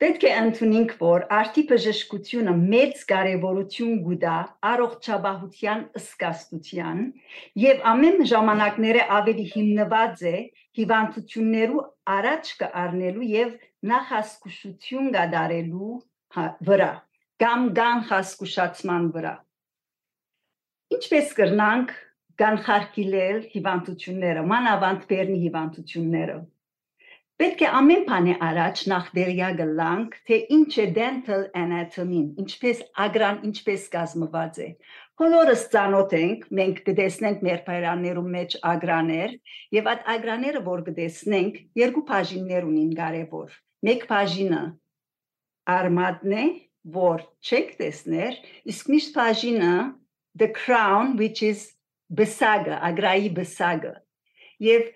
[0.00, 4.36] Պետք է ընդունենք, որ արդի բժշկությունը մեծ կարևորություն գուտա
[4.68, 7.02] առողջապահության ըսկաստության
[7.64, 10.32] եւ ամեն ժամանակները ավելի հիմնված է
[10.80, 13.52] հիվանդություններու առաջ կառնելու եւ
[13.88, 15.94] նախասկուշություն գդարելու
[16.36, 16.90] հա, վրա
[17.44, 19.34] կամ կանխասկուշացման վրա։
[20.98, 21.92] Ինչպես կրնանք
[22.42, 26.38] կանխարկիլել հիվանդությունները, մանավանդ բերնի հիվանդությունները
[27.40, 33.38] Պետք է ամեն բանի առաջ նախ դերյակը լանք, թե ինչ է dental anatomy-ն, ինչպես ագրան
[33.48, 34.66] ինչպես կազմված է։
[35.22, 39.32] Բոլորս ծանոթ ենք, մենք կտեսնենք մեր բայրաններում մեջ ագրաներ,
[39.78, 44.62] եւ այդ ագրաները, որ կտեսնենք, երկու բաժիններ ունին կարևոր։ Մեկ բաժինը
[45.74, 46.46] արմատն է,
[46.96, 48.38] որ չեք տեսներ,
[48.72, 49.74] իսկ միշտ բաժինը
[50.40, 51.68] the crown which is
[52.18, 53.92] բսագը, ագրայի բսագը։
[54.66, 54.86] Եվ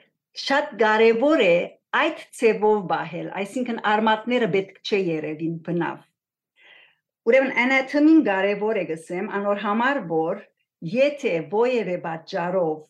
[0.44, 1.56] շատ կարևոր է
[1.94, 6.00] այդ ցևով բահել, այսինքն արմատները պետք չէ երևին բնավ։
[7.30, 10.42] Ուրեմն anatomy-ն կարևոր է գսեմ, անոր համար որ
[10.94, 12.82] եթե ովևէ պատճառով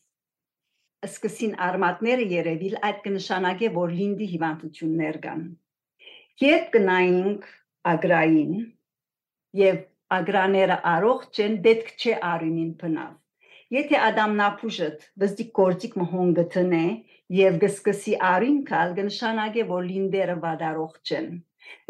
[1.10, 5.44] սկսին արմատները երևիլ, այդ կնշանակե որ լինդի հիվանդություններ կան։
[6.42, 7.44] Երբ կնայինք
[7.94, 8.54] ագրային
[9.60, 9.76] եւ
[10.18, 13.12] ագրաները առողջ են, պետք չէ արյունին բնավ։
[13.78, 16.84] Եթե ադամնապուժդ վզդիկ գործիկ մհոն գտնե
[17.38, 21.30] եւ գսկսի արին կալ կնշանակե որ լինդերը վադարող չեն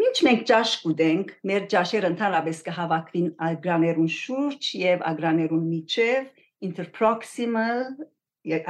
[0.05, 6.29] Ինչ մենք ճաշ կուտենք, մեր ճաշերը ընդհանրապես կհավաքվին ագրաներուն շուրջ եւ ագրաներուն միջև
[6.69, 7.81] interproximal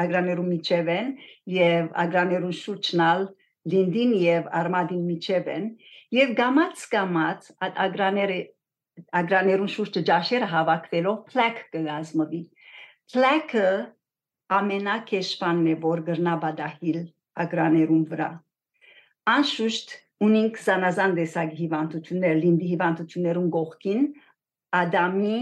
[0.04, 1.10] ագրաներուն միջև են
[1.56, 3.26] եւ ագրաներուն շուրջնալ
[3.72, 5.68] լինդին եւ արմադին միջև են
[6.14, 7.50] եւ գամած գամած
[7.85, 8.38] ագրաները
[9.20, 12.42] ագրաներուն շուրջը ճաշերը հավաքվելով plaque կգազմվի
[13.14, 13.70] plaque-ը
[14.59, 17.00] ամենակեշվանն է որ գրնաբադահիլ
[17.44, 18.29] ագրաներուն վրա
[19.35, 19.96] անշուշտ
[20.29, 24.07] ունինք զանազան տեսակ հիվանդություններ լինդի հիվանդություններուն գողքին
[24.85, 25.40] ադամի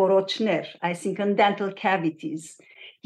[0.00, 2.50] խորոչներ այսինքն dental cavities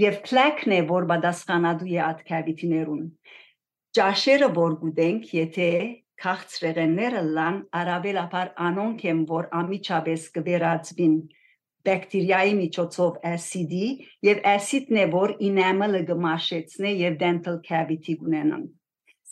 [0.00, 3.04] եւ plaque-ն է որ պատասխանատու է այդ cavity-ներուն
[3.98, 5.70] ճաշերը որ գուտենք եթե
[6.24, 11.16] քաղցրեղենները լան արաբելապար անոնք են որ ամիջապես կվերածվին
[11.88, 13.88] բակտերիայի միջոցով acid-ի
[14.28, 18.64] եւ acid-ն է որ enamel-ը կմաշեցնե եւ dental cavity կունենան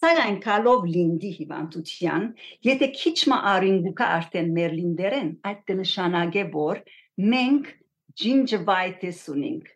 [0.03, 2.23] Սակայն կալով լինդի հիվանդության,
[2.67, 6.81] եթե քիչ մը արինգուկա արդեն մեր լինդերեն, այդ կնշանակե որ
[7.35, 7.69] մենք
[8.23, 9.69] gingivitis ունենք։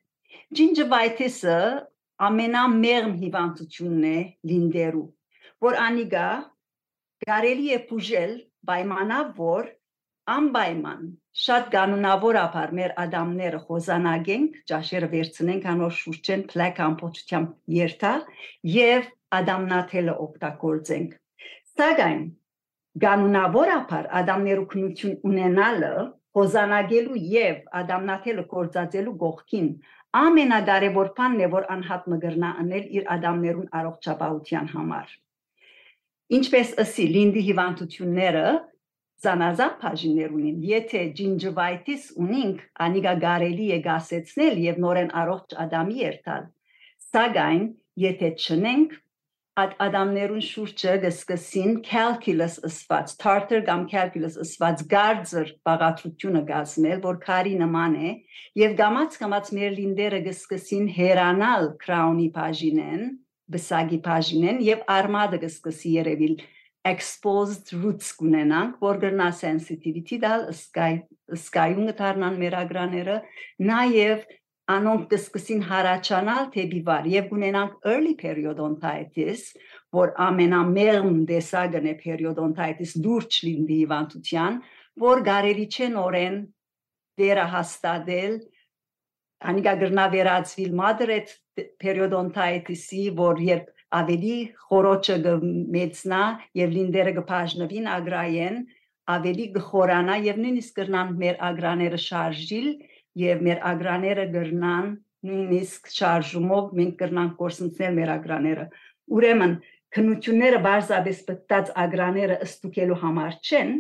[0.61, 1.61] Gingivitis-ը
[2.25, 4.19] ամենամեղմ հիվանդությունն է
[4.51, 5.07] լինդերու,
[5.67, 6.29] որ անիգա
[7.27, 8.33] կարելի է բուժել
[8.71, 9.69] պայմանավ որ
[10.37, 11.03] անպայման
[11.41, 18.13] շատ կանոնավորաբար մեր ադամները խոզանագենք, ճաշերը վերցնենք անոր շուրջեն փլակ ամբողջությամբ երթա
[18.77, 19.07] եւ
[19.39, 21.15] ադամնաթելը օգտագործենք։
[21.77, 22.23] Սակայն
[23.07, 25.93] կանոնավորաբար ադամներու քնություն ունենալը
[26.37, 29.69] խոզանագելու եւ ադամնաթելը կործածելու գողքին
[30.23, 35.15] ամենակարևոր բանն է որ անհատ մգրնա անել իր ադամներուն առողջապահության համար
[36.27, 38.47] Ինչպես ըսի լինդի հիվանդությունները
[39.25, 46.49] զանազան բաժիններ ունին։ Եթե gingivitis ունենք, անիգա գարելի է գասեցնել եւ նորեն առողջ ադամի երթալ։
[47.13, 47.63] Սակայն
[48.07, 48.99] եթե չնենք,
[49.57, 57.55] այդ ադամներուն շուրջը կսկսին calculus ըսված, tartar կամ calculus ըսված գարձր բաղադրությունը գազմել, որ քարի
[57.63, 58.11] նման է,
[58.61, 63.09] եւ գամած գամած մեր լինդերը կսկսին հերանալ crown-ի բաժինեն,
[63.57, 66.37] բսագի բաժինեն եւ արմադը կսկսի երևիլ
[66.87, 70.93] exposed roots կունենանք, որ գրնա sensitivity դալ սկայ
[71.35, 73.17] սկայունը դառնան մեր ագրաները,
[73.73, 74.27] նաեւ
[74.75, 79.45] անոնք կսկսին հարաճանալ թեպի վար եւ ունենանք early periodontitis,
[79.95, 84.59] որ ամենամեղմ դեսագն է periodontitis դուրջ լինի հիվանդության,
[85.07, 86.41] որ գարելի չէ նորեն
[87.23, 88.35] վերահաստատել
[89.53, 91.33] անիգա գրնա վերածվիլ մադրետ
[91.85, 95.17] periodontitis-ի, որ երբ ավելի խորոչը
[95.77, 96.23] մեծնա
[96.59, 98.59] եւ լինդերը կբաժնվին ագրայեն,
[99.15, 102.71] ավելի գխորանա եւ նույնիսկ կրնան մեր ագրաները շարժիլ
[103.23, 104.89] եւ մեր ագրաները գրնան
[105.27, 108.67] նույնիսկ շարժումով մենք կրնանք կորսնցնել մեր ագրաները։
[109.17, 109.55] Ուրեմն
[109.97, 113.73] քնությունները բարձաբես պատած ագրաները ըստուկելու համար չեն,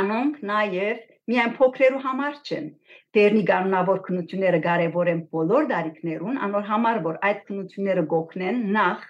[0.00, 2.68] անոնք նաև միայն փոքրերու համար չեն։
[3.16, 9.08] Տերնի կանոնավոր քնությունները կարևոր են բոլոր դարիքներուն, անոր համար որ այդ քնությունները գոքնեն նախ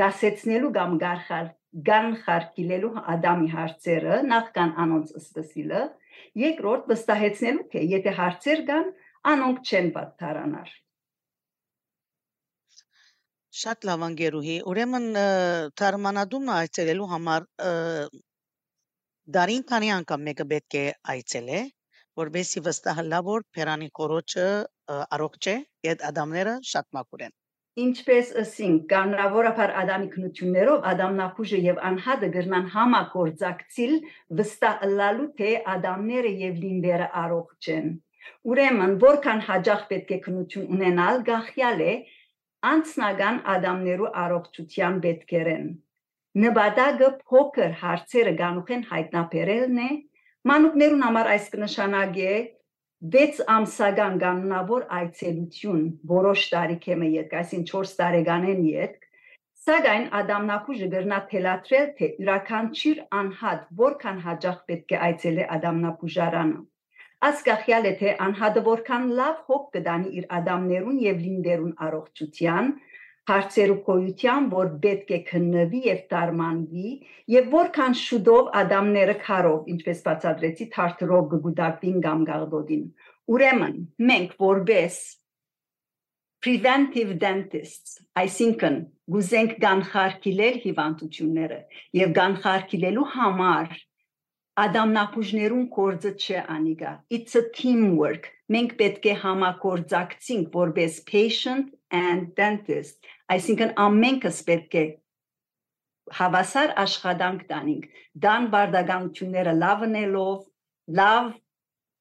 [0.00, 1.46] գասեցնելու կամ գարխար
[1.86, 5.82] գանխարկիլելու ադամի հարցերը նախքան անոնց ըստսիլը,
[6.42, 8.90] երկրորդ վստահեցնելու թե եթե հարցեր կան,
[9.32, 10.74] անոնք չեն պատթարանար։
[13.56, 15.06] Շատ լավ անգերուհի, ուրեմն
[15.80, 17.46] թարմանադումն այցելելու համար
[19.36, 21.62] Դարին քանի անգամ մեկը պետք է այցելե,
[22.20, 24.44] որբեսի վստահ որ Փերանի կորոջը
[25.16, 25.56] առողջ է,
[25.92, 27.34] այդ ադամները շատ մաքուր են։
[27.84, 33.96] Ինչպես ասինք, կանոնավորաբար ադամի քնություններով ադամնապուժը եւ անհատը գրնան համագործակցիլ
[34.40, 37.90] վստահ լալու թե ադամները եւ լինդերը առողջ են։
[38.52, 41.96] Ուրեմն, որքան հաջող պետք է քնություն ունենալ, գախյալ է
[42.74, 45.68] անցնական ադամներու առողջության պետքերեն
[46.36, 49.90] նպատակը փոքր հարցերը գանուխեն հայտնաբերելն է
[50.50, 52.32] մանուկներուն համար այս կնշանակե
[53.04, 55.80] 6 ամսական կանոնավոր այցելություն
[56.12, 58.94] որոշ տարիքեմը յետ, այսին 4 տարեկանեն յետ,
[59.66, 66.58] սակայն ադամնապուժը գրնա թելատրել, թե յուրաքանչյուր անհատ որքան հաջող պետք է այցելե ադամնապուժարանը։
[67.28, 72.72] Ասկախյալ է թե անհատը որքան լավ հոգ կդանի իր ադամներուն եւ լինդերուն առողջության,
[73.26, 76.90] հարցերու կոյության, որ պետք է քննվի եւ տարմանվի
[77.34, 82.84] եւ որքան շուտով ադամները քարով, ինչպես բացատրեցի, թարթրով կգուտակվին կամ գաղդոդին։
[83.36, 83.78] Ուրեմն,
[84.10, 85.00] մենք որպես
[86.46, 88.76] preventive dentists, այսինքն
[89.10, 91.58] գուզենք կանխարգելել հիվանդությունները
[91.98, 93.76] եւ կանխարգելելու համար
[94.62, 103.10] ադամնապուժներուն կորձը չէ անիգա it's a teamwork մենք պետք է համագործակցենք որպես patient and dentist
[103.34, 104.84] Այսինքն ամենքս պետք է
[106.16, 107.86] հավասար աշխատանք տանենք
[108.26, 110.36] դան բարդականությունները լավնելով,
[111.00, 111.32] լավ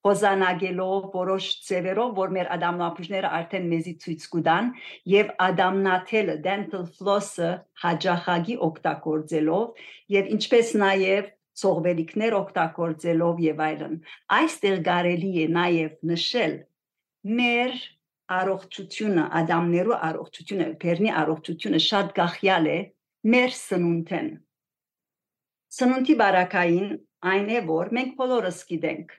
[0.06, 4.68] հոզանագելով որոշ ծևերով, որ մեր ադամնապուժները արդեն մեզի ցույց կտան
[5.14, 7.50] եւ ադամնաթելը dental floss-ը
[7.86, 9.82] հաջախագի օգտագործելով
[10.18, 14.00] եւ ինչպես նաեւ ծողվելիքներ օգտագործելով եւ այլն։
[14.38, 16.56] Այստեղ կարելի է նաեւ նշել
[17.40, 17.78] մեր
[18.34, 22.80] առողջությունը, ադամներու առողջությունը, բերնի առողջությունը շատ գախյալ է
[23.36, 24.32] մեր սնունդեն։
[25.76, 26.90] Սնունդի բարակային
[27.36, 29.14] այն է, որ մենք բոլորս գիտենք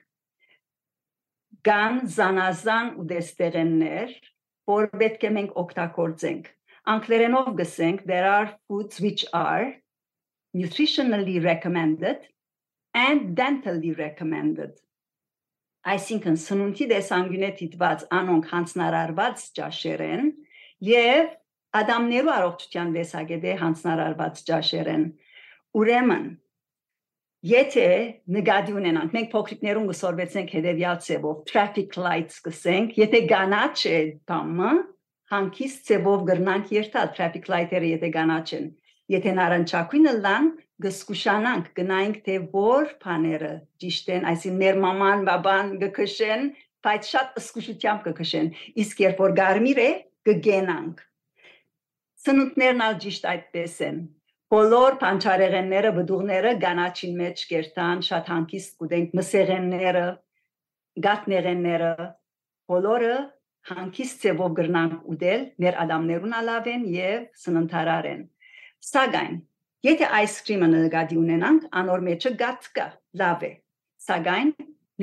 [1.67, 4.11] կան զանազան ուտեստեղեններ,
[4.71, 6.45] որ պետք է մենք օգտագործենք։
[6.93, 9.73] Անգլերենով գսենք there are foods which are
[10.55, 12.23] nutritionally recommended
[12.93, 14.79] and dentally recommended
[15.93, 20.25] այսինքն սնունդի դեսանգյունե դիտված անոնք հանցնարարված ճաշեր են
[20.87, 21.29] եւ
[21.81, 25.05] ադամներու առողջության դեսագետե հանցնարարված ճաշեր են
[25.77, 26.27] ուրեմն
[27.47, 27.87] եթե
[28.35, 33.99] նկատի ունենանք մենք փոքրիկներուն գսորվեցենք հետեւյալ ցեվով traffic lights գսենք եթե գանաչ է
[34.31, 34.71] բամը
[35.33, 38.67] հանկիստ ցեվով գրնանք երթալ traffic light-երը եթե գանաչ են
[39.13, 40.49] եթե նարնջակույնը լան
[40.85, 43.51] գսկուշանանք գնայինք թե որ բաները
[43.83, 46.47] ճիշտ են այսին մեր մաման բաբան գքշեն
[46.87, 48.49] բայց շատ սկուշությամբ կքշեն
[48.85, 49.91] իսկ երբ որ գարմիր է
[50.29, 51.07] կգենանք
[52.27, 53.97] սնունդներն ալ ճիշտ այդպես են.
[54.51, 60.05] Բոլոր փանչարեղենները բդուղները գանաչին մեջ կերտան շատ հանկիստ կուտենք մսեղենները
[61.07, 61.91] գատնեղենները
[62.71, 63.17] բոլորը
[63.71, 68.23] հանկիստ ծևով գրնանք ուտել մեր ադամներուն ալավեն եւ սննդարար են
[68.91, 69.37] սակայն
[69.85, 72.85] Եթե այսկրիմը նկատի ունենանք, անոր մեջը գած կա,
[73.21, 73.49] լավ է։
[74.07, 74.47] Սակայն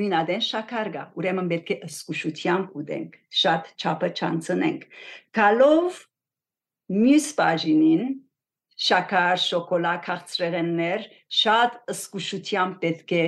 [0.01, 4.83] նույնադեն շաքար կա, ուրեմն պետք է ըսկուշությամբ ուտենք, շատ չափը չանցնենք։
[5.39, 5.99] Գալով
[6.95, 8.03] մյուս բաժինին
[8.87, 11.07] շաքար, շոկոլադ, քաղցրեղեններ
[11.39, 13.23] շատ ըսկուշությամբ պետք է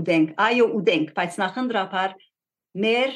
[0.00, 2.16] ուտենք։ Այո, ուտենք, բայց նախնդրապար
[2.88, 3.14] մեր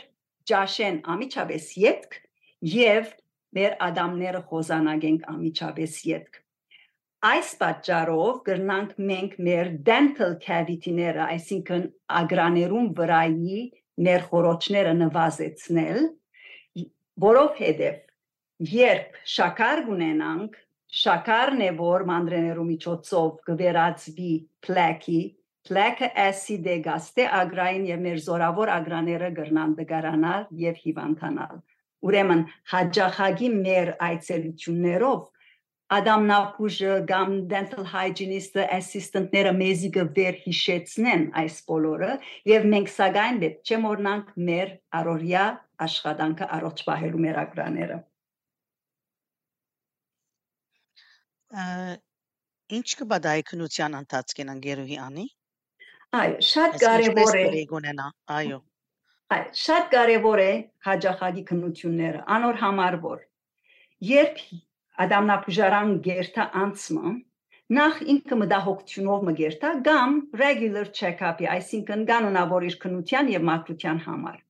[0.53, 2.17] ջաշեն ամիջապես յետք
[2.77, 3.11] եւ
[3.59, 6.42] մեր ադամները խոզանագենք ամիջապես յետք
[7.23, 11.85] Այս պատճառով կրնանք մենք մեր dental cavity-ները, այսինքն
[12.21, 13.59] ագրաներում վրայի
[14.07, 16.01] մեր խորոչները նվազեցնել,
[17.27, 20.57] որովհետև երբ շաքար ունենանք,
[21.03, 24.33] շաքարն է որ մանրեներու միջոցով կվերածվի
[24.67, 25.23] plaque-ի,
[25.71, 31.63] plaque-ը acid է գաստե ագրային եւ մեր զորավոր ագրաները գրնան դգարանալ եւ հիվանդանալ։
[32.03, 32.43] Ուրեմն
[32.75, 35.23] հաջախագի մեր այցելություններով
[35.97, 42.13] ադամնապուժը կամ dental hygienist-ը assistant-ները մեզի գվեր հիշեցնեն այս բոլորը
[42.53, 45.45] եւ մենք սակայն պետք չէ մոռնանք մեր առօրյա
[45.89, 48.01] աշխատանքը առողջ պահելու մեր ագրաները
[52.73, 55.25] ինչ կբադայի քնության ընթացքին անգերուհի անի?
[56.17, 57.45] Այո շատ կարևոր է
[58.39, 58.59] այո
[59.33, 60.53] այ շատ կարևոր է
[60.87, 63.21] հաջախագի քնությունները անոր համար որ
[64.09, 64.43] երբ
[65.05, 67.13] ադամնապուժարան գերտա անցմը
[67.73, 74.41] նախ ինքը մտահոգությունով մգերտա կամ regular check-up-ի, այսինքն կանոնավոր իր քնության եւ մաքրության համար։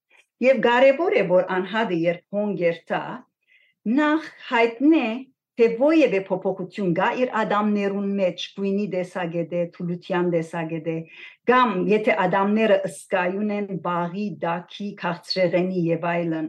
[0.43, 3.03] Եվ կարևոր է որ անհատը երբ հոնգերտա
[3.99, 5.07] նախ հայտնե
[5.61, 10.95] թե ովևէ փոփոխություն կա իր ադամներուն մեջ գույնի դեսագետե, թուլության դեսագետե,
[11.51, 16.49] կամ եթե ադամները ըսկայուն են բաղի, դակի, քաղցրեղենի եւ այլն,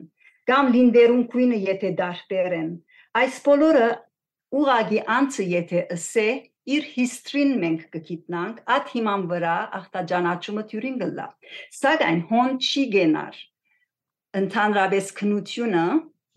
[0.49, 2.71] կամ լինդերուն գույնը եթե դարբեր են,
[3.13, 3.87] Այս բոլորը
[4.57, 6.23] ուղագի անցը եթե ասե
[6.73, 11.27] իր հիստրին մենք կգիտնանք, այդ հիման վրա ախտաջանաչումը թյուրին գլա։
[11.79, 13.37] Սակայն հոն չի գենար։
[14.41, 15.85] Ընդհանրապես քնությունը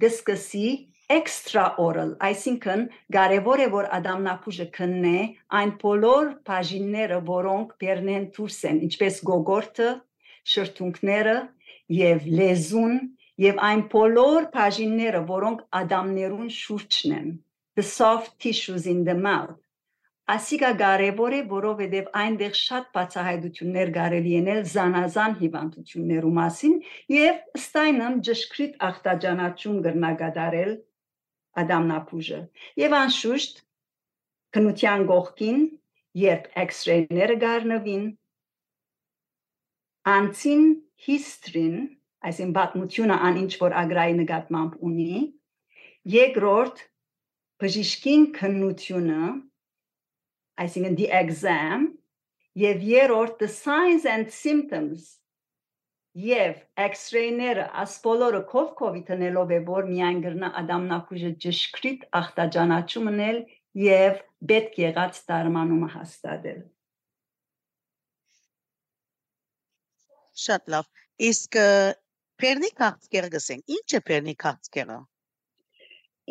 [0.05, 0.69] գսկսի
[1.17, 2.85] extra oral, այսինքն
[3.15, 5.19] կարևոր է որ ադամնապուժը քննե
[5.61, 9.91] այն բոլոր բաժինները, որոնք բերնեն դուրս են, ինչպես գոգորտը,
[10.53, 11.37] շրթունքները
[12.05, 12.99] եւ լեզուն
[13.44, 17.31] եւ այն բոլոր բաժինները, որոնք ադամներուն շուրջն են,
[17.77, 19.57] the soft tissues in the mouth,
[20.27, 26.75] ասիկա կարևոր է, որովհետև այնտեղ շատ բացահայտություններ կարելի ենել զանազան հիվանդություններու մասին
[27.14, 30.72] եւ ստայնն ճշգրիտ ախտաջանաչում գրնագադարել
[31.62, 32.40] ադամնապուժը
[32.83, 33.63] եւ անշուշտ
[34.56, 35.63] քնության գողքին
[36.27, 38.04] երբ X-ray-ները գարնվին
[40.17, 40.67] անցին
[41.06, 41.79] history-ն
[42.25, 45.19] այսին պատմությունը ան ինչ որ ագրայի նկատմամբ ունի
[46.14, 46.83] երկրորդ
[47.62, 49.21] բժիշկին քննությունը
[50.64, 51.87] այսինքն the exam
[52.62, 55.17] եւ երրորդ the signs and symptoms
[56.27, 63.42] եւ x-ray-ները ասպոլորը կով կովի տնելով է որ միայն գրնա ադամնակուժը ճշգրիտ ախտաջանաչումն էլ
[63.83, 66.64] եւ պետք եղած դարմանումը հաստատել
[70.37, 70.88] Շատ լավ։
[71.27, 71.56] Իսկ
[72.43, 74.97] Պերնի քաղցկերը գսենք։ Ինչ է Պերնի քաղցկերը։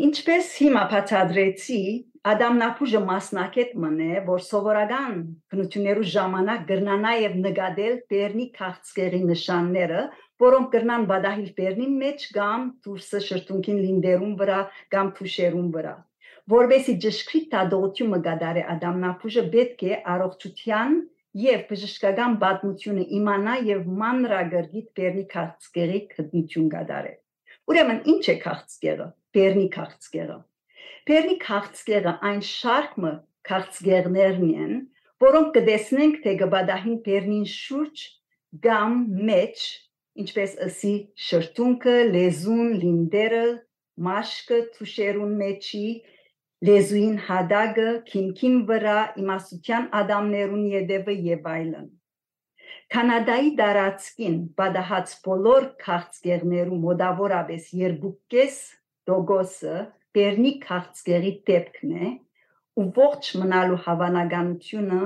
[0.05, 1.79] Ինչպես հիմա բացադրեցի,
[2.25, 5.17] Ադամնապուժը մասնակետ մնե, որ սովորական
[5.53, 10.03] քնություններու ժամանակ գրնա նաև նկատել Բերնի քաղցկեղի նշանները,
[10.45, 14.61] որոնք կրնան բադահիլ Բերնի մեջ կամ դուրսը շրթունքին լինդերում վրա
[14.95, 15.95] կամ թուշերում վրա։
[16.55, 20.99] Որբեսի ճշգրիտ տադողությունը գադարե Ադամնապուժը պետք է առողջության
[21.35, 27.13] եւ բժշկական պատմությունը իմանա եւ մանրագրգիտ Բերնի քաղցկեղի քննություն գադարե։
[27.71, 30.37] Ուրեմն ինչ է քաղցկեղը։ Բերնի քաղցկեղը?
[31.09, 33.11] Բերնի քաղցկեղը այն շարքը
[33.49, 34.75] քաղցկեղներն են,
[35.25, 38.05] որոնք կտեսնենք թե գբադահին Բերնին շուրջ
[38.65, 38.95] կամ
[39.29, 39.65] մեջ,
[40.23, 40.95] ինչպես ասի
[41.27, 43.45] շրթունքը, լեզուն, լինդերը,
[44.07, 45.87] մաշկը, թուշերուն մեջի,
[46.67, 51.87] լեզուին հադագը, քինքին վրա, իմաստության ադամներուն յետևը եւ այլն։
[52.95, 58.59] Կանադայի դարածքին բադահած բոլոր քաղցկեղներու մոդավորապես երկուկես
[59.09, 59.75] դոգոսը
[60.15, 62.11] Բերնի քաղցկեղի դեպքն է
[62.81, 65.01] ու ողջ մնալու հավանականությունը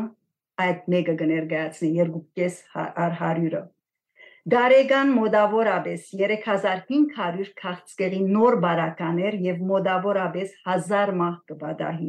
[0.66, 3.64] այդ մեկը կներկայացնի 2.5 առ 100-ը։
[4.50, 12.08] Գարեգան մոդավորապես 3500 քաղցկեղի նոր բարականեր եւ մոդավորապես 1000 մահ կբադահի։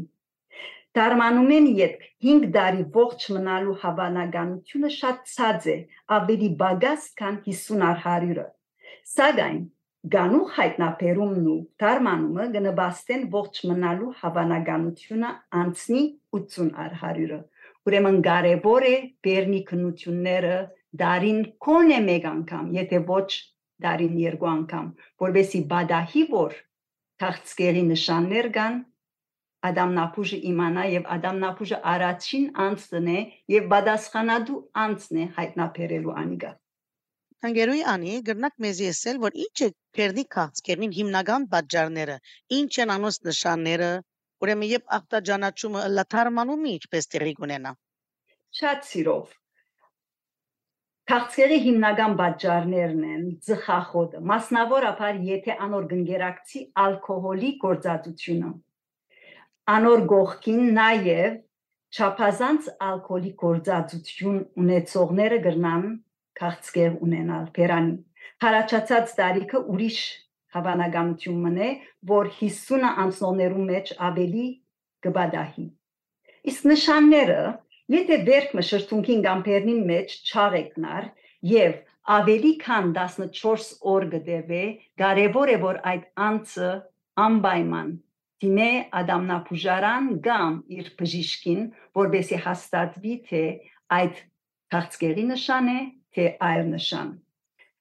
[0.98, 5.76] Դարմանում են յետք 5 տարի ողջ մնալու հավանականությունը շատ ցած է,
[6.18, 8.46] ավելի բագաս, քան 50 առ 100-ը։
[9.16, 9.60] Սակայն
[10.16, 16.04] Գանուխ հայտնաբերումն ու դարմանումը գնաբաստեն ողջ մնալու հավանականությունը անցնի
[16.40, 17.40] 80 առ 100-ը։
[17.90, 18.94] Ուրեմն կարևոր է
[19.26, 20.54] բերնի քնությունները
[20.98, 23.28] դարին կոնե մեկ անգամ, եթե ոչ
[23.84, 24.86] դարին երկու անգամ,
[25.24, 26.56] որովհետեւ բադահի որ
[27.24, 28.80] քաղցկերի նշաններ կան
[29.68, 33.18] Ադամնապուժը իմանա եւ Ադամնապուժը առաջին անձն է
[33.54, 36.52] եւ բադասխանադու անձն է հայտնաբերելու անիգա
[37.44, 42.16] Հանգերուի անի գրնակ մեզ եսել, որ ինչ է Փերնի քաղցկերին հիմնական պատճառները,
[42.56, 43.88] ինչ են անոց նշանները,
[44.44, 47.72] ուրեմն եւ ախտաջանաչումը լաթարմանում ինչպես տեղի կունենա։
[48.60, 49.39] Շատ սիրով։
[51.10, 53.22] Քաղցկերի հիմնական պատճառներն են.
[53.46, 58.50] ծխախոտը, մասնավորապես եթե անոր գնգերակցի ալկոհոլի գործածությունը։
[59.74, 61.34] Անոր գողքին նաև
[61.90, 65.88] չափազանց ալկոհոլի գործածություն ունեցողները գրնան
[66.40, 67.96] քաղցկեղ ունենալ Փերանի։
[68.46, 69.98] Հարաճած տարիքը ուրիշ
[70.54, 71.72] հավանականություն մնե,
[72.14, 74.46] որ 50-ը անցնողներու մեջ ավելի
[75.06, 75.66] կբադահի։
[76.50, 77.42] Իսկ նշանները,
[77.94, 81.08] եթե վերքը շրթունքին կամ Փերնին մեջ չաղեկնար
[81.52, 81.78] եւ
[82.18, 84.62] ավելի քան 14 օր գտեվե,
[85.02, 86.70] կարևոր է որ այդ անձը
[87.24, 87.90] անպայման
[88.40, 88.68] դիմե
[89.00, 91.64] ադամնապուժարան կամ իր բժիշկին,
[92.00, 93.42] որբեսի հաստատվի թե
[93.96, 94.22] այդ
[94.74, 95.80] քաղցկերի նշան է
[96.16, 97.10] թե այլ նշան։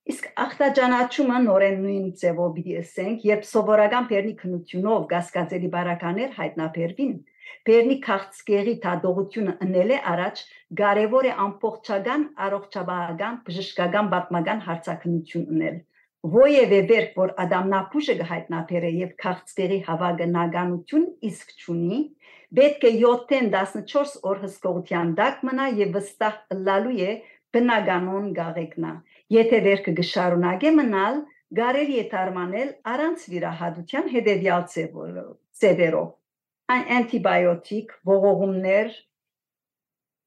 [0.10, 7.14] Իսկ ախտաջանաչումը նորեն նույն ձևով պիտի ասենք, երբ սովորական բերնի քնությունով գասկածելի բարականեր հայտնաբերվին,
[7.68, 10.42] բերնի քաղցկեղի թադողությունը ընել է առաջ
[10.82, 15.80] կարևոր է ամբողջական առողջապահական բժշկական պատմական հարցակնություն ունել
[16.28, 22.00] ովևէ վերք որ ադամնապուշը հայտնաբերե եւ քաղցկեղի հավագնականություն իսկ ճունի
[22.60, 27.12] պետք է 7-ին 14 օր հսկողության դակ մնա եւ վստահ լալու է
[27.56, 28.94] բնականon գաղեկնա։
[29.36, 31.22] Եթե վերքը գշարունակե մնալ,
[31.60, 36.10] գարելի է դարմանել առանց վիրահատության հետևյալ ծևերով։
[36.70, 38.92] Այն անտիբիոտիկ, ողողումներ,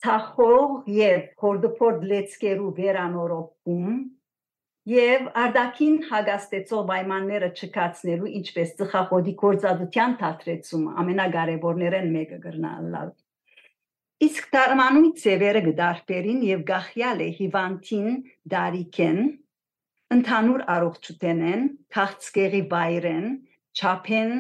[0.03, 3.99] թախող եւ կորդոփորդ լեցկերու վերանորոգում
[4.93, 13.13] եւ արդակին հագաստեցող պայմանները չկացնելու ինչպես ծխախոտի կորցածության թատրեցումը ամենակարևորներն մեկը գրնալալ
[14.23, 18.11] Իսկ դարմանույթ ծևերը գդարբերին եւ գախյալ է հիվանդին
[18.53, 19.23] դարիքեն
[20.17, 21.65] ընդհանուր առողջութենեն
[21.97, 23.27] քաղցկեղի բայրեն
[23.79, 24.35] չափեն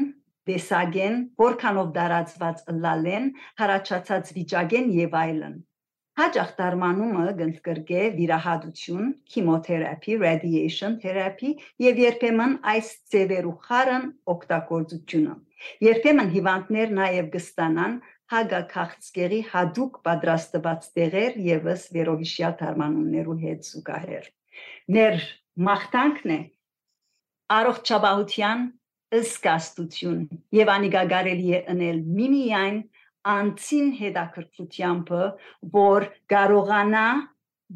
[0.51, 3.29] դեսագեն որքանով դարածված լալեն
[3.63, 5.61] հարաճած վիճակեն եւ այլն
[6.21, 11.53] հաջող դարմանումը գնդկրկե վիրահատություն քիմոթերապի radiation therapy
[11.85, 15.37] եւ երբեմն այս ծևերու խարն օգտագործությունը
[15.87, 17.97] երբեմն հիվանդներ նաեւ կստանան
[18.33, 24.29] հագակաղցկերի հadoop պատրաստված տեղեր եւս վերողիշյալ թարմանումներու հետ զուգահեռ։
[24.97, 25.27] Ներ
[25.69, 26.39] մախտանքն է.
[27.57, 28.65] Առողջապահության
[29.19, 30.21] ըսկաստություն
[30.59, 32.79] եւ անիգագարելի է ընել միմիայն
[33.33, 35.13] անցին հետաքրքրությամբ
[35.77, 37.07] որ կարողանա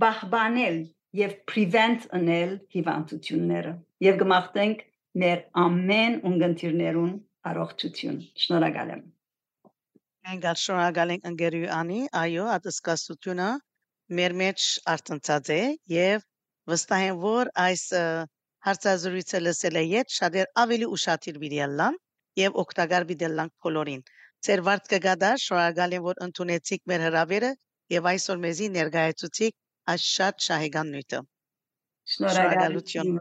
[0.04, 0.78] բահբանել
[1.20, 3.74] եւ prevent անել հիվանդությունները
[4.06, 4.86] եւ գմախտենք
[5.22, 7.12] մեր ամեն ունգընտիրներուն
[7.50, 9.04] առողջություն շնորհակալ եմ
[10.26, 13.50] Մենք շնորհակալ ենք ընկերուի անի, այո, ատսկասությունը
[14.18, 15.60] մեր մեջ արտնցած է
[15.92, 16.24] եւ
[16.72, 17.84] վստահ եմ, որ այս
[18.66, 21.98] հարցազրույցը լսել է ետ շատեր ավելի ուշադիր վիրելան
[22.40, 24.02] եւ օգտակար դիտելանք բոլորին։
[24.46, 27.52] Ձեր վարձ կգադար, շնորհակալ եմ, որ ընդունեցիք մեր հրավերը
[27.96, 29.54] եւ այսօր մեզի ներկայացուցիք
[29.94, 31.22] այս շատ շահեկան նյութը։
[32.16, 33.12] Շնորհակալություն։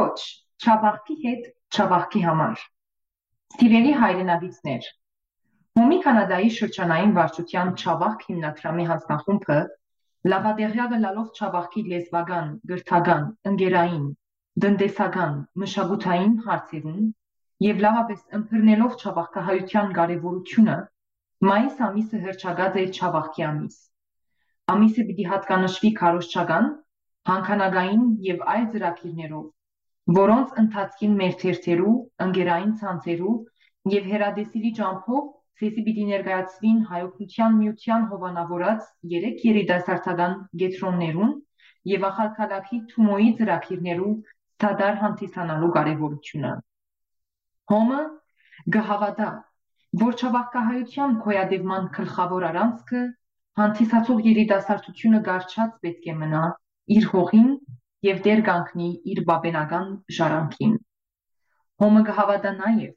[0.00, 0.20] Ոչ,
[0.64, 2.60] Չաբախքի հետ Չաբախքի համար։
[3.54, 4.86] Սիրելի հայրենագիտներ,
[5.78, 9.58] Հոմի Կանադայի շրջանային վարչության Չաբախք հիմնադրամի հանձնախումբը
[10.32, 14.08] լավադեղյակը լալով Չաբախքի լեզվական, գրթական, ընկերային,
[14.64, 17.04] տնտեսական, մշակութային հարցերում
[17.68, 20.80] եւ լավապես ըմբռնելով Չաբախքահայության կարեւորությունը,
[21.50, 23.80] մայիս ամիսը հրճագած է Չաբախքի ամիս։
[24.76, 26.74] Ամիսը պիտի հատկանշվի քարոշչական,
[27.32, 29.48] հանքանագային եւ այլ ծրագիրներով,
[30.16, 31.92] որոնց ընթացքին մեր թերթերու,
[32.24, 33.34] ընկերային ցանցերու
[33.94, 35.28] եւ հերադեսիլի ջամփով
[35.60, 41.34] ցեսի պիտի ներկայացվին հայօգնության միության հովանավորած 3 երիտասարդական գետրոններուն
[41.92, 44.10] եւ ախալքալակի Թումոյի ծրագիրներու
[44.60, 46.52] ստադար հանդիսանալու կարեւորությունը։
[47.72, 48.00] Հոմը
[48.76, 49.28] գհավատա,
[50.04, 53.04] որ չավախկահայության կոյադևման գլխավոր առանցքը
[53.60, 56.42] հանդիսացող երիտասարդությունը գարչած պետք է մնա
[56.96, 57.48] իր հողին
[58.08, 59.88] եւ դեր կանգնի իր բաբենական
[60.18, 60.76] ժառանգին։
[61.84, 62.92] Հոմը կհավատա նաեւ,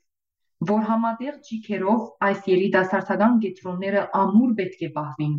[0.70, 5.34] որ համատեղ ջիքերով այս երիտասարդական գետրոնները ամուր պետք է պահվին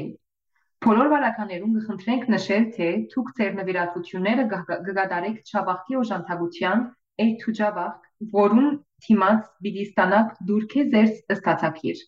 [0.83, 6.79] Բոլոր վարականերուն կխնդրենք նշել, թե դուք ձեր նվիրատվությունները կգադարեք Չաբախքի օժանդակության
[7.43, 7.99] to Jabach,
[8.33, 8.69] որուն
[9.05, 12.03] թիմած պիտի ստանաք դուրքե ձեր ստացակիր։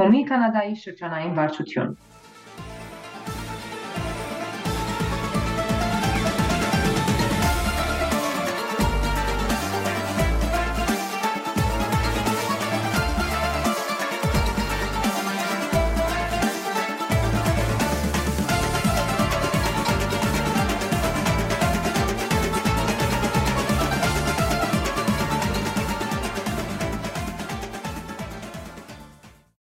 [0.00, 1.96] Հոմի Կանադայի շրջանային վարչություն։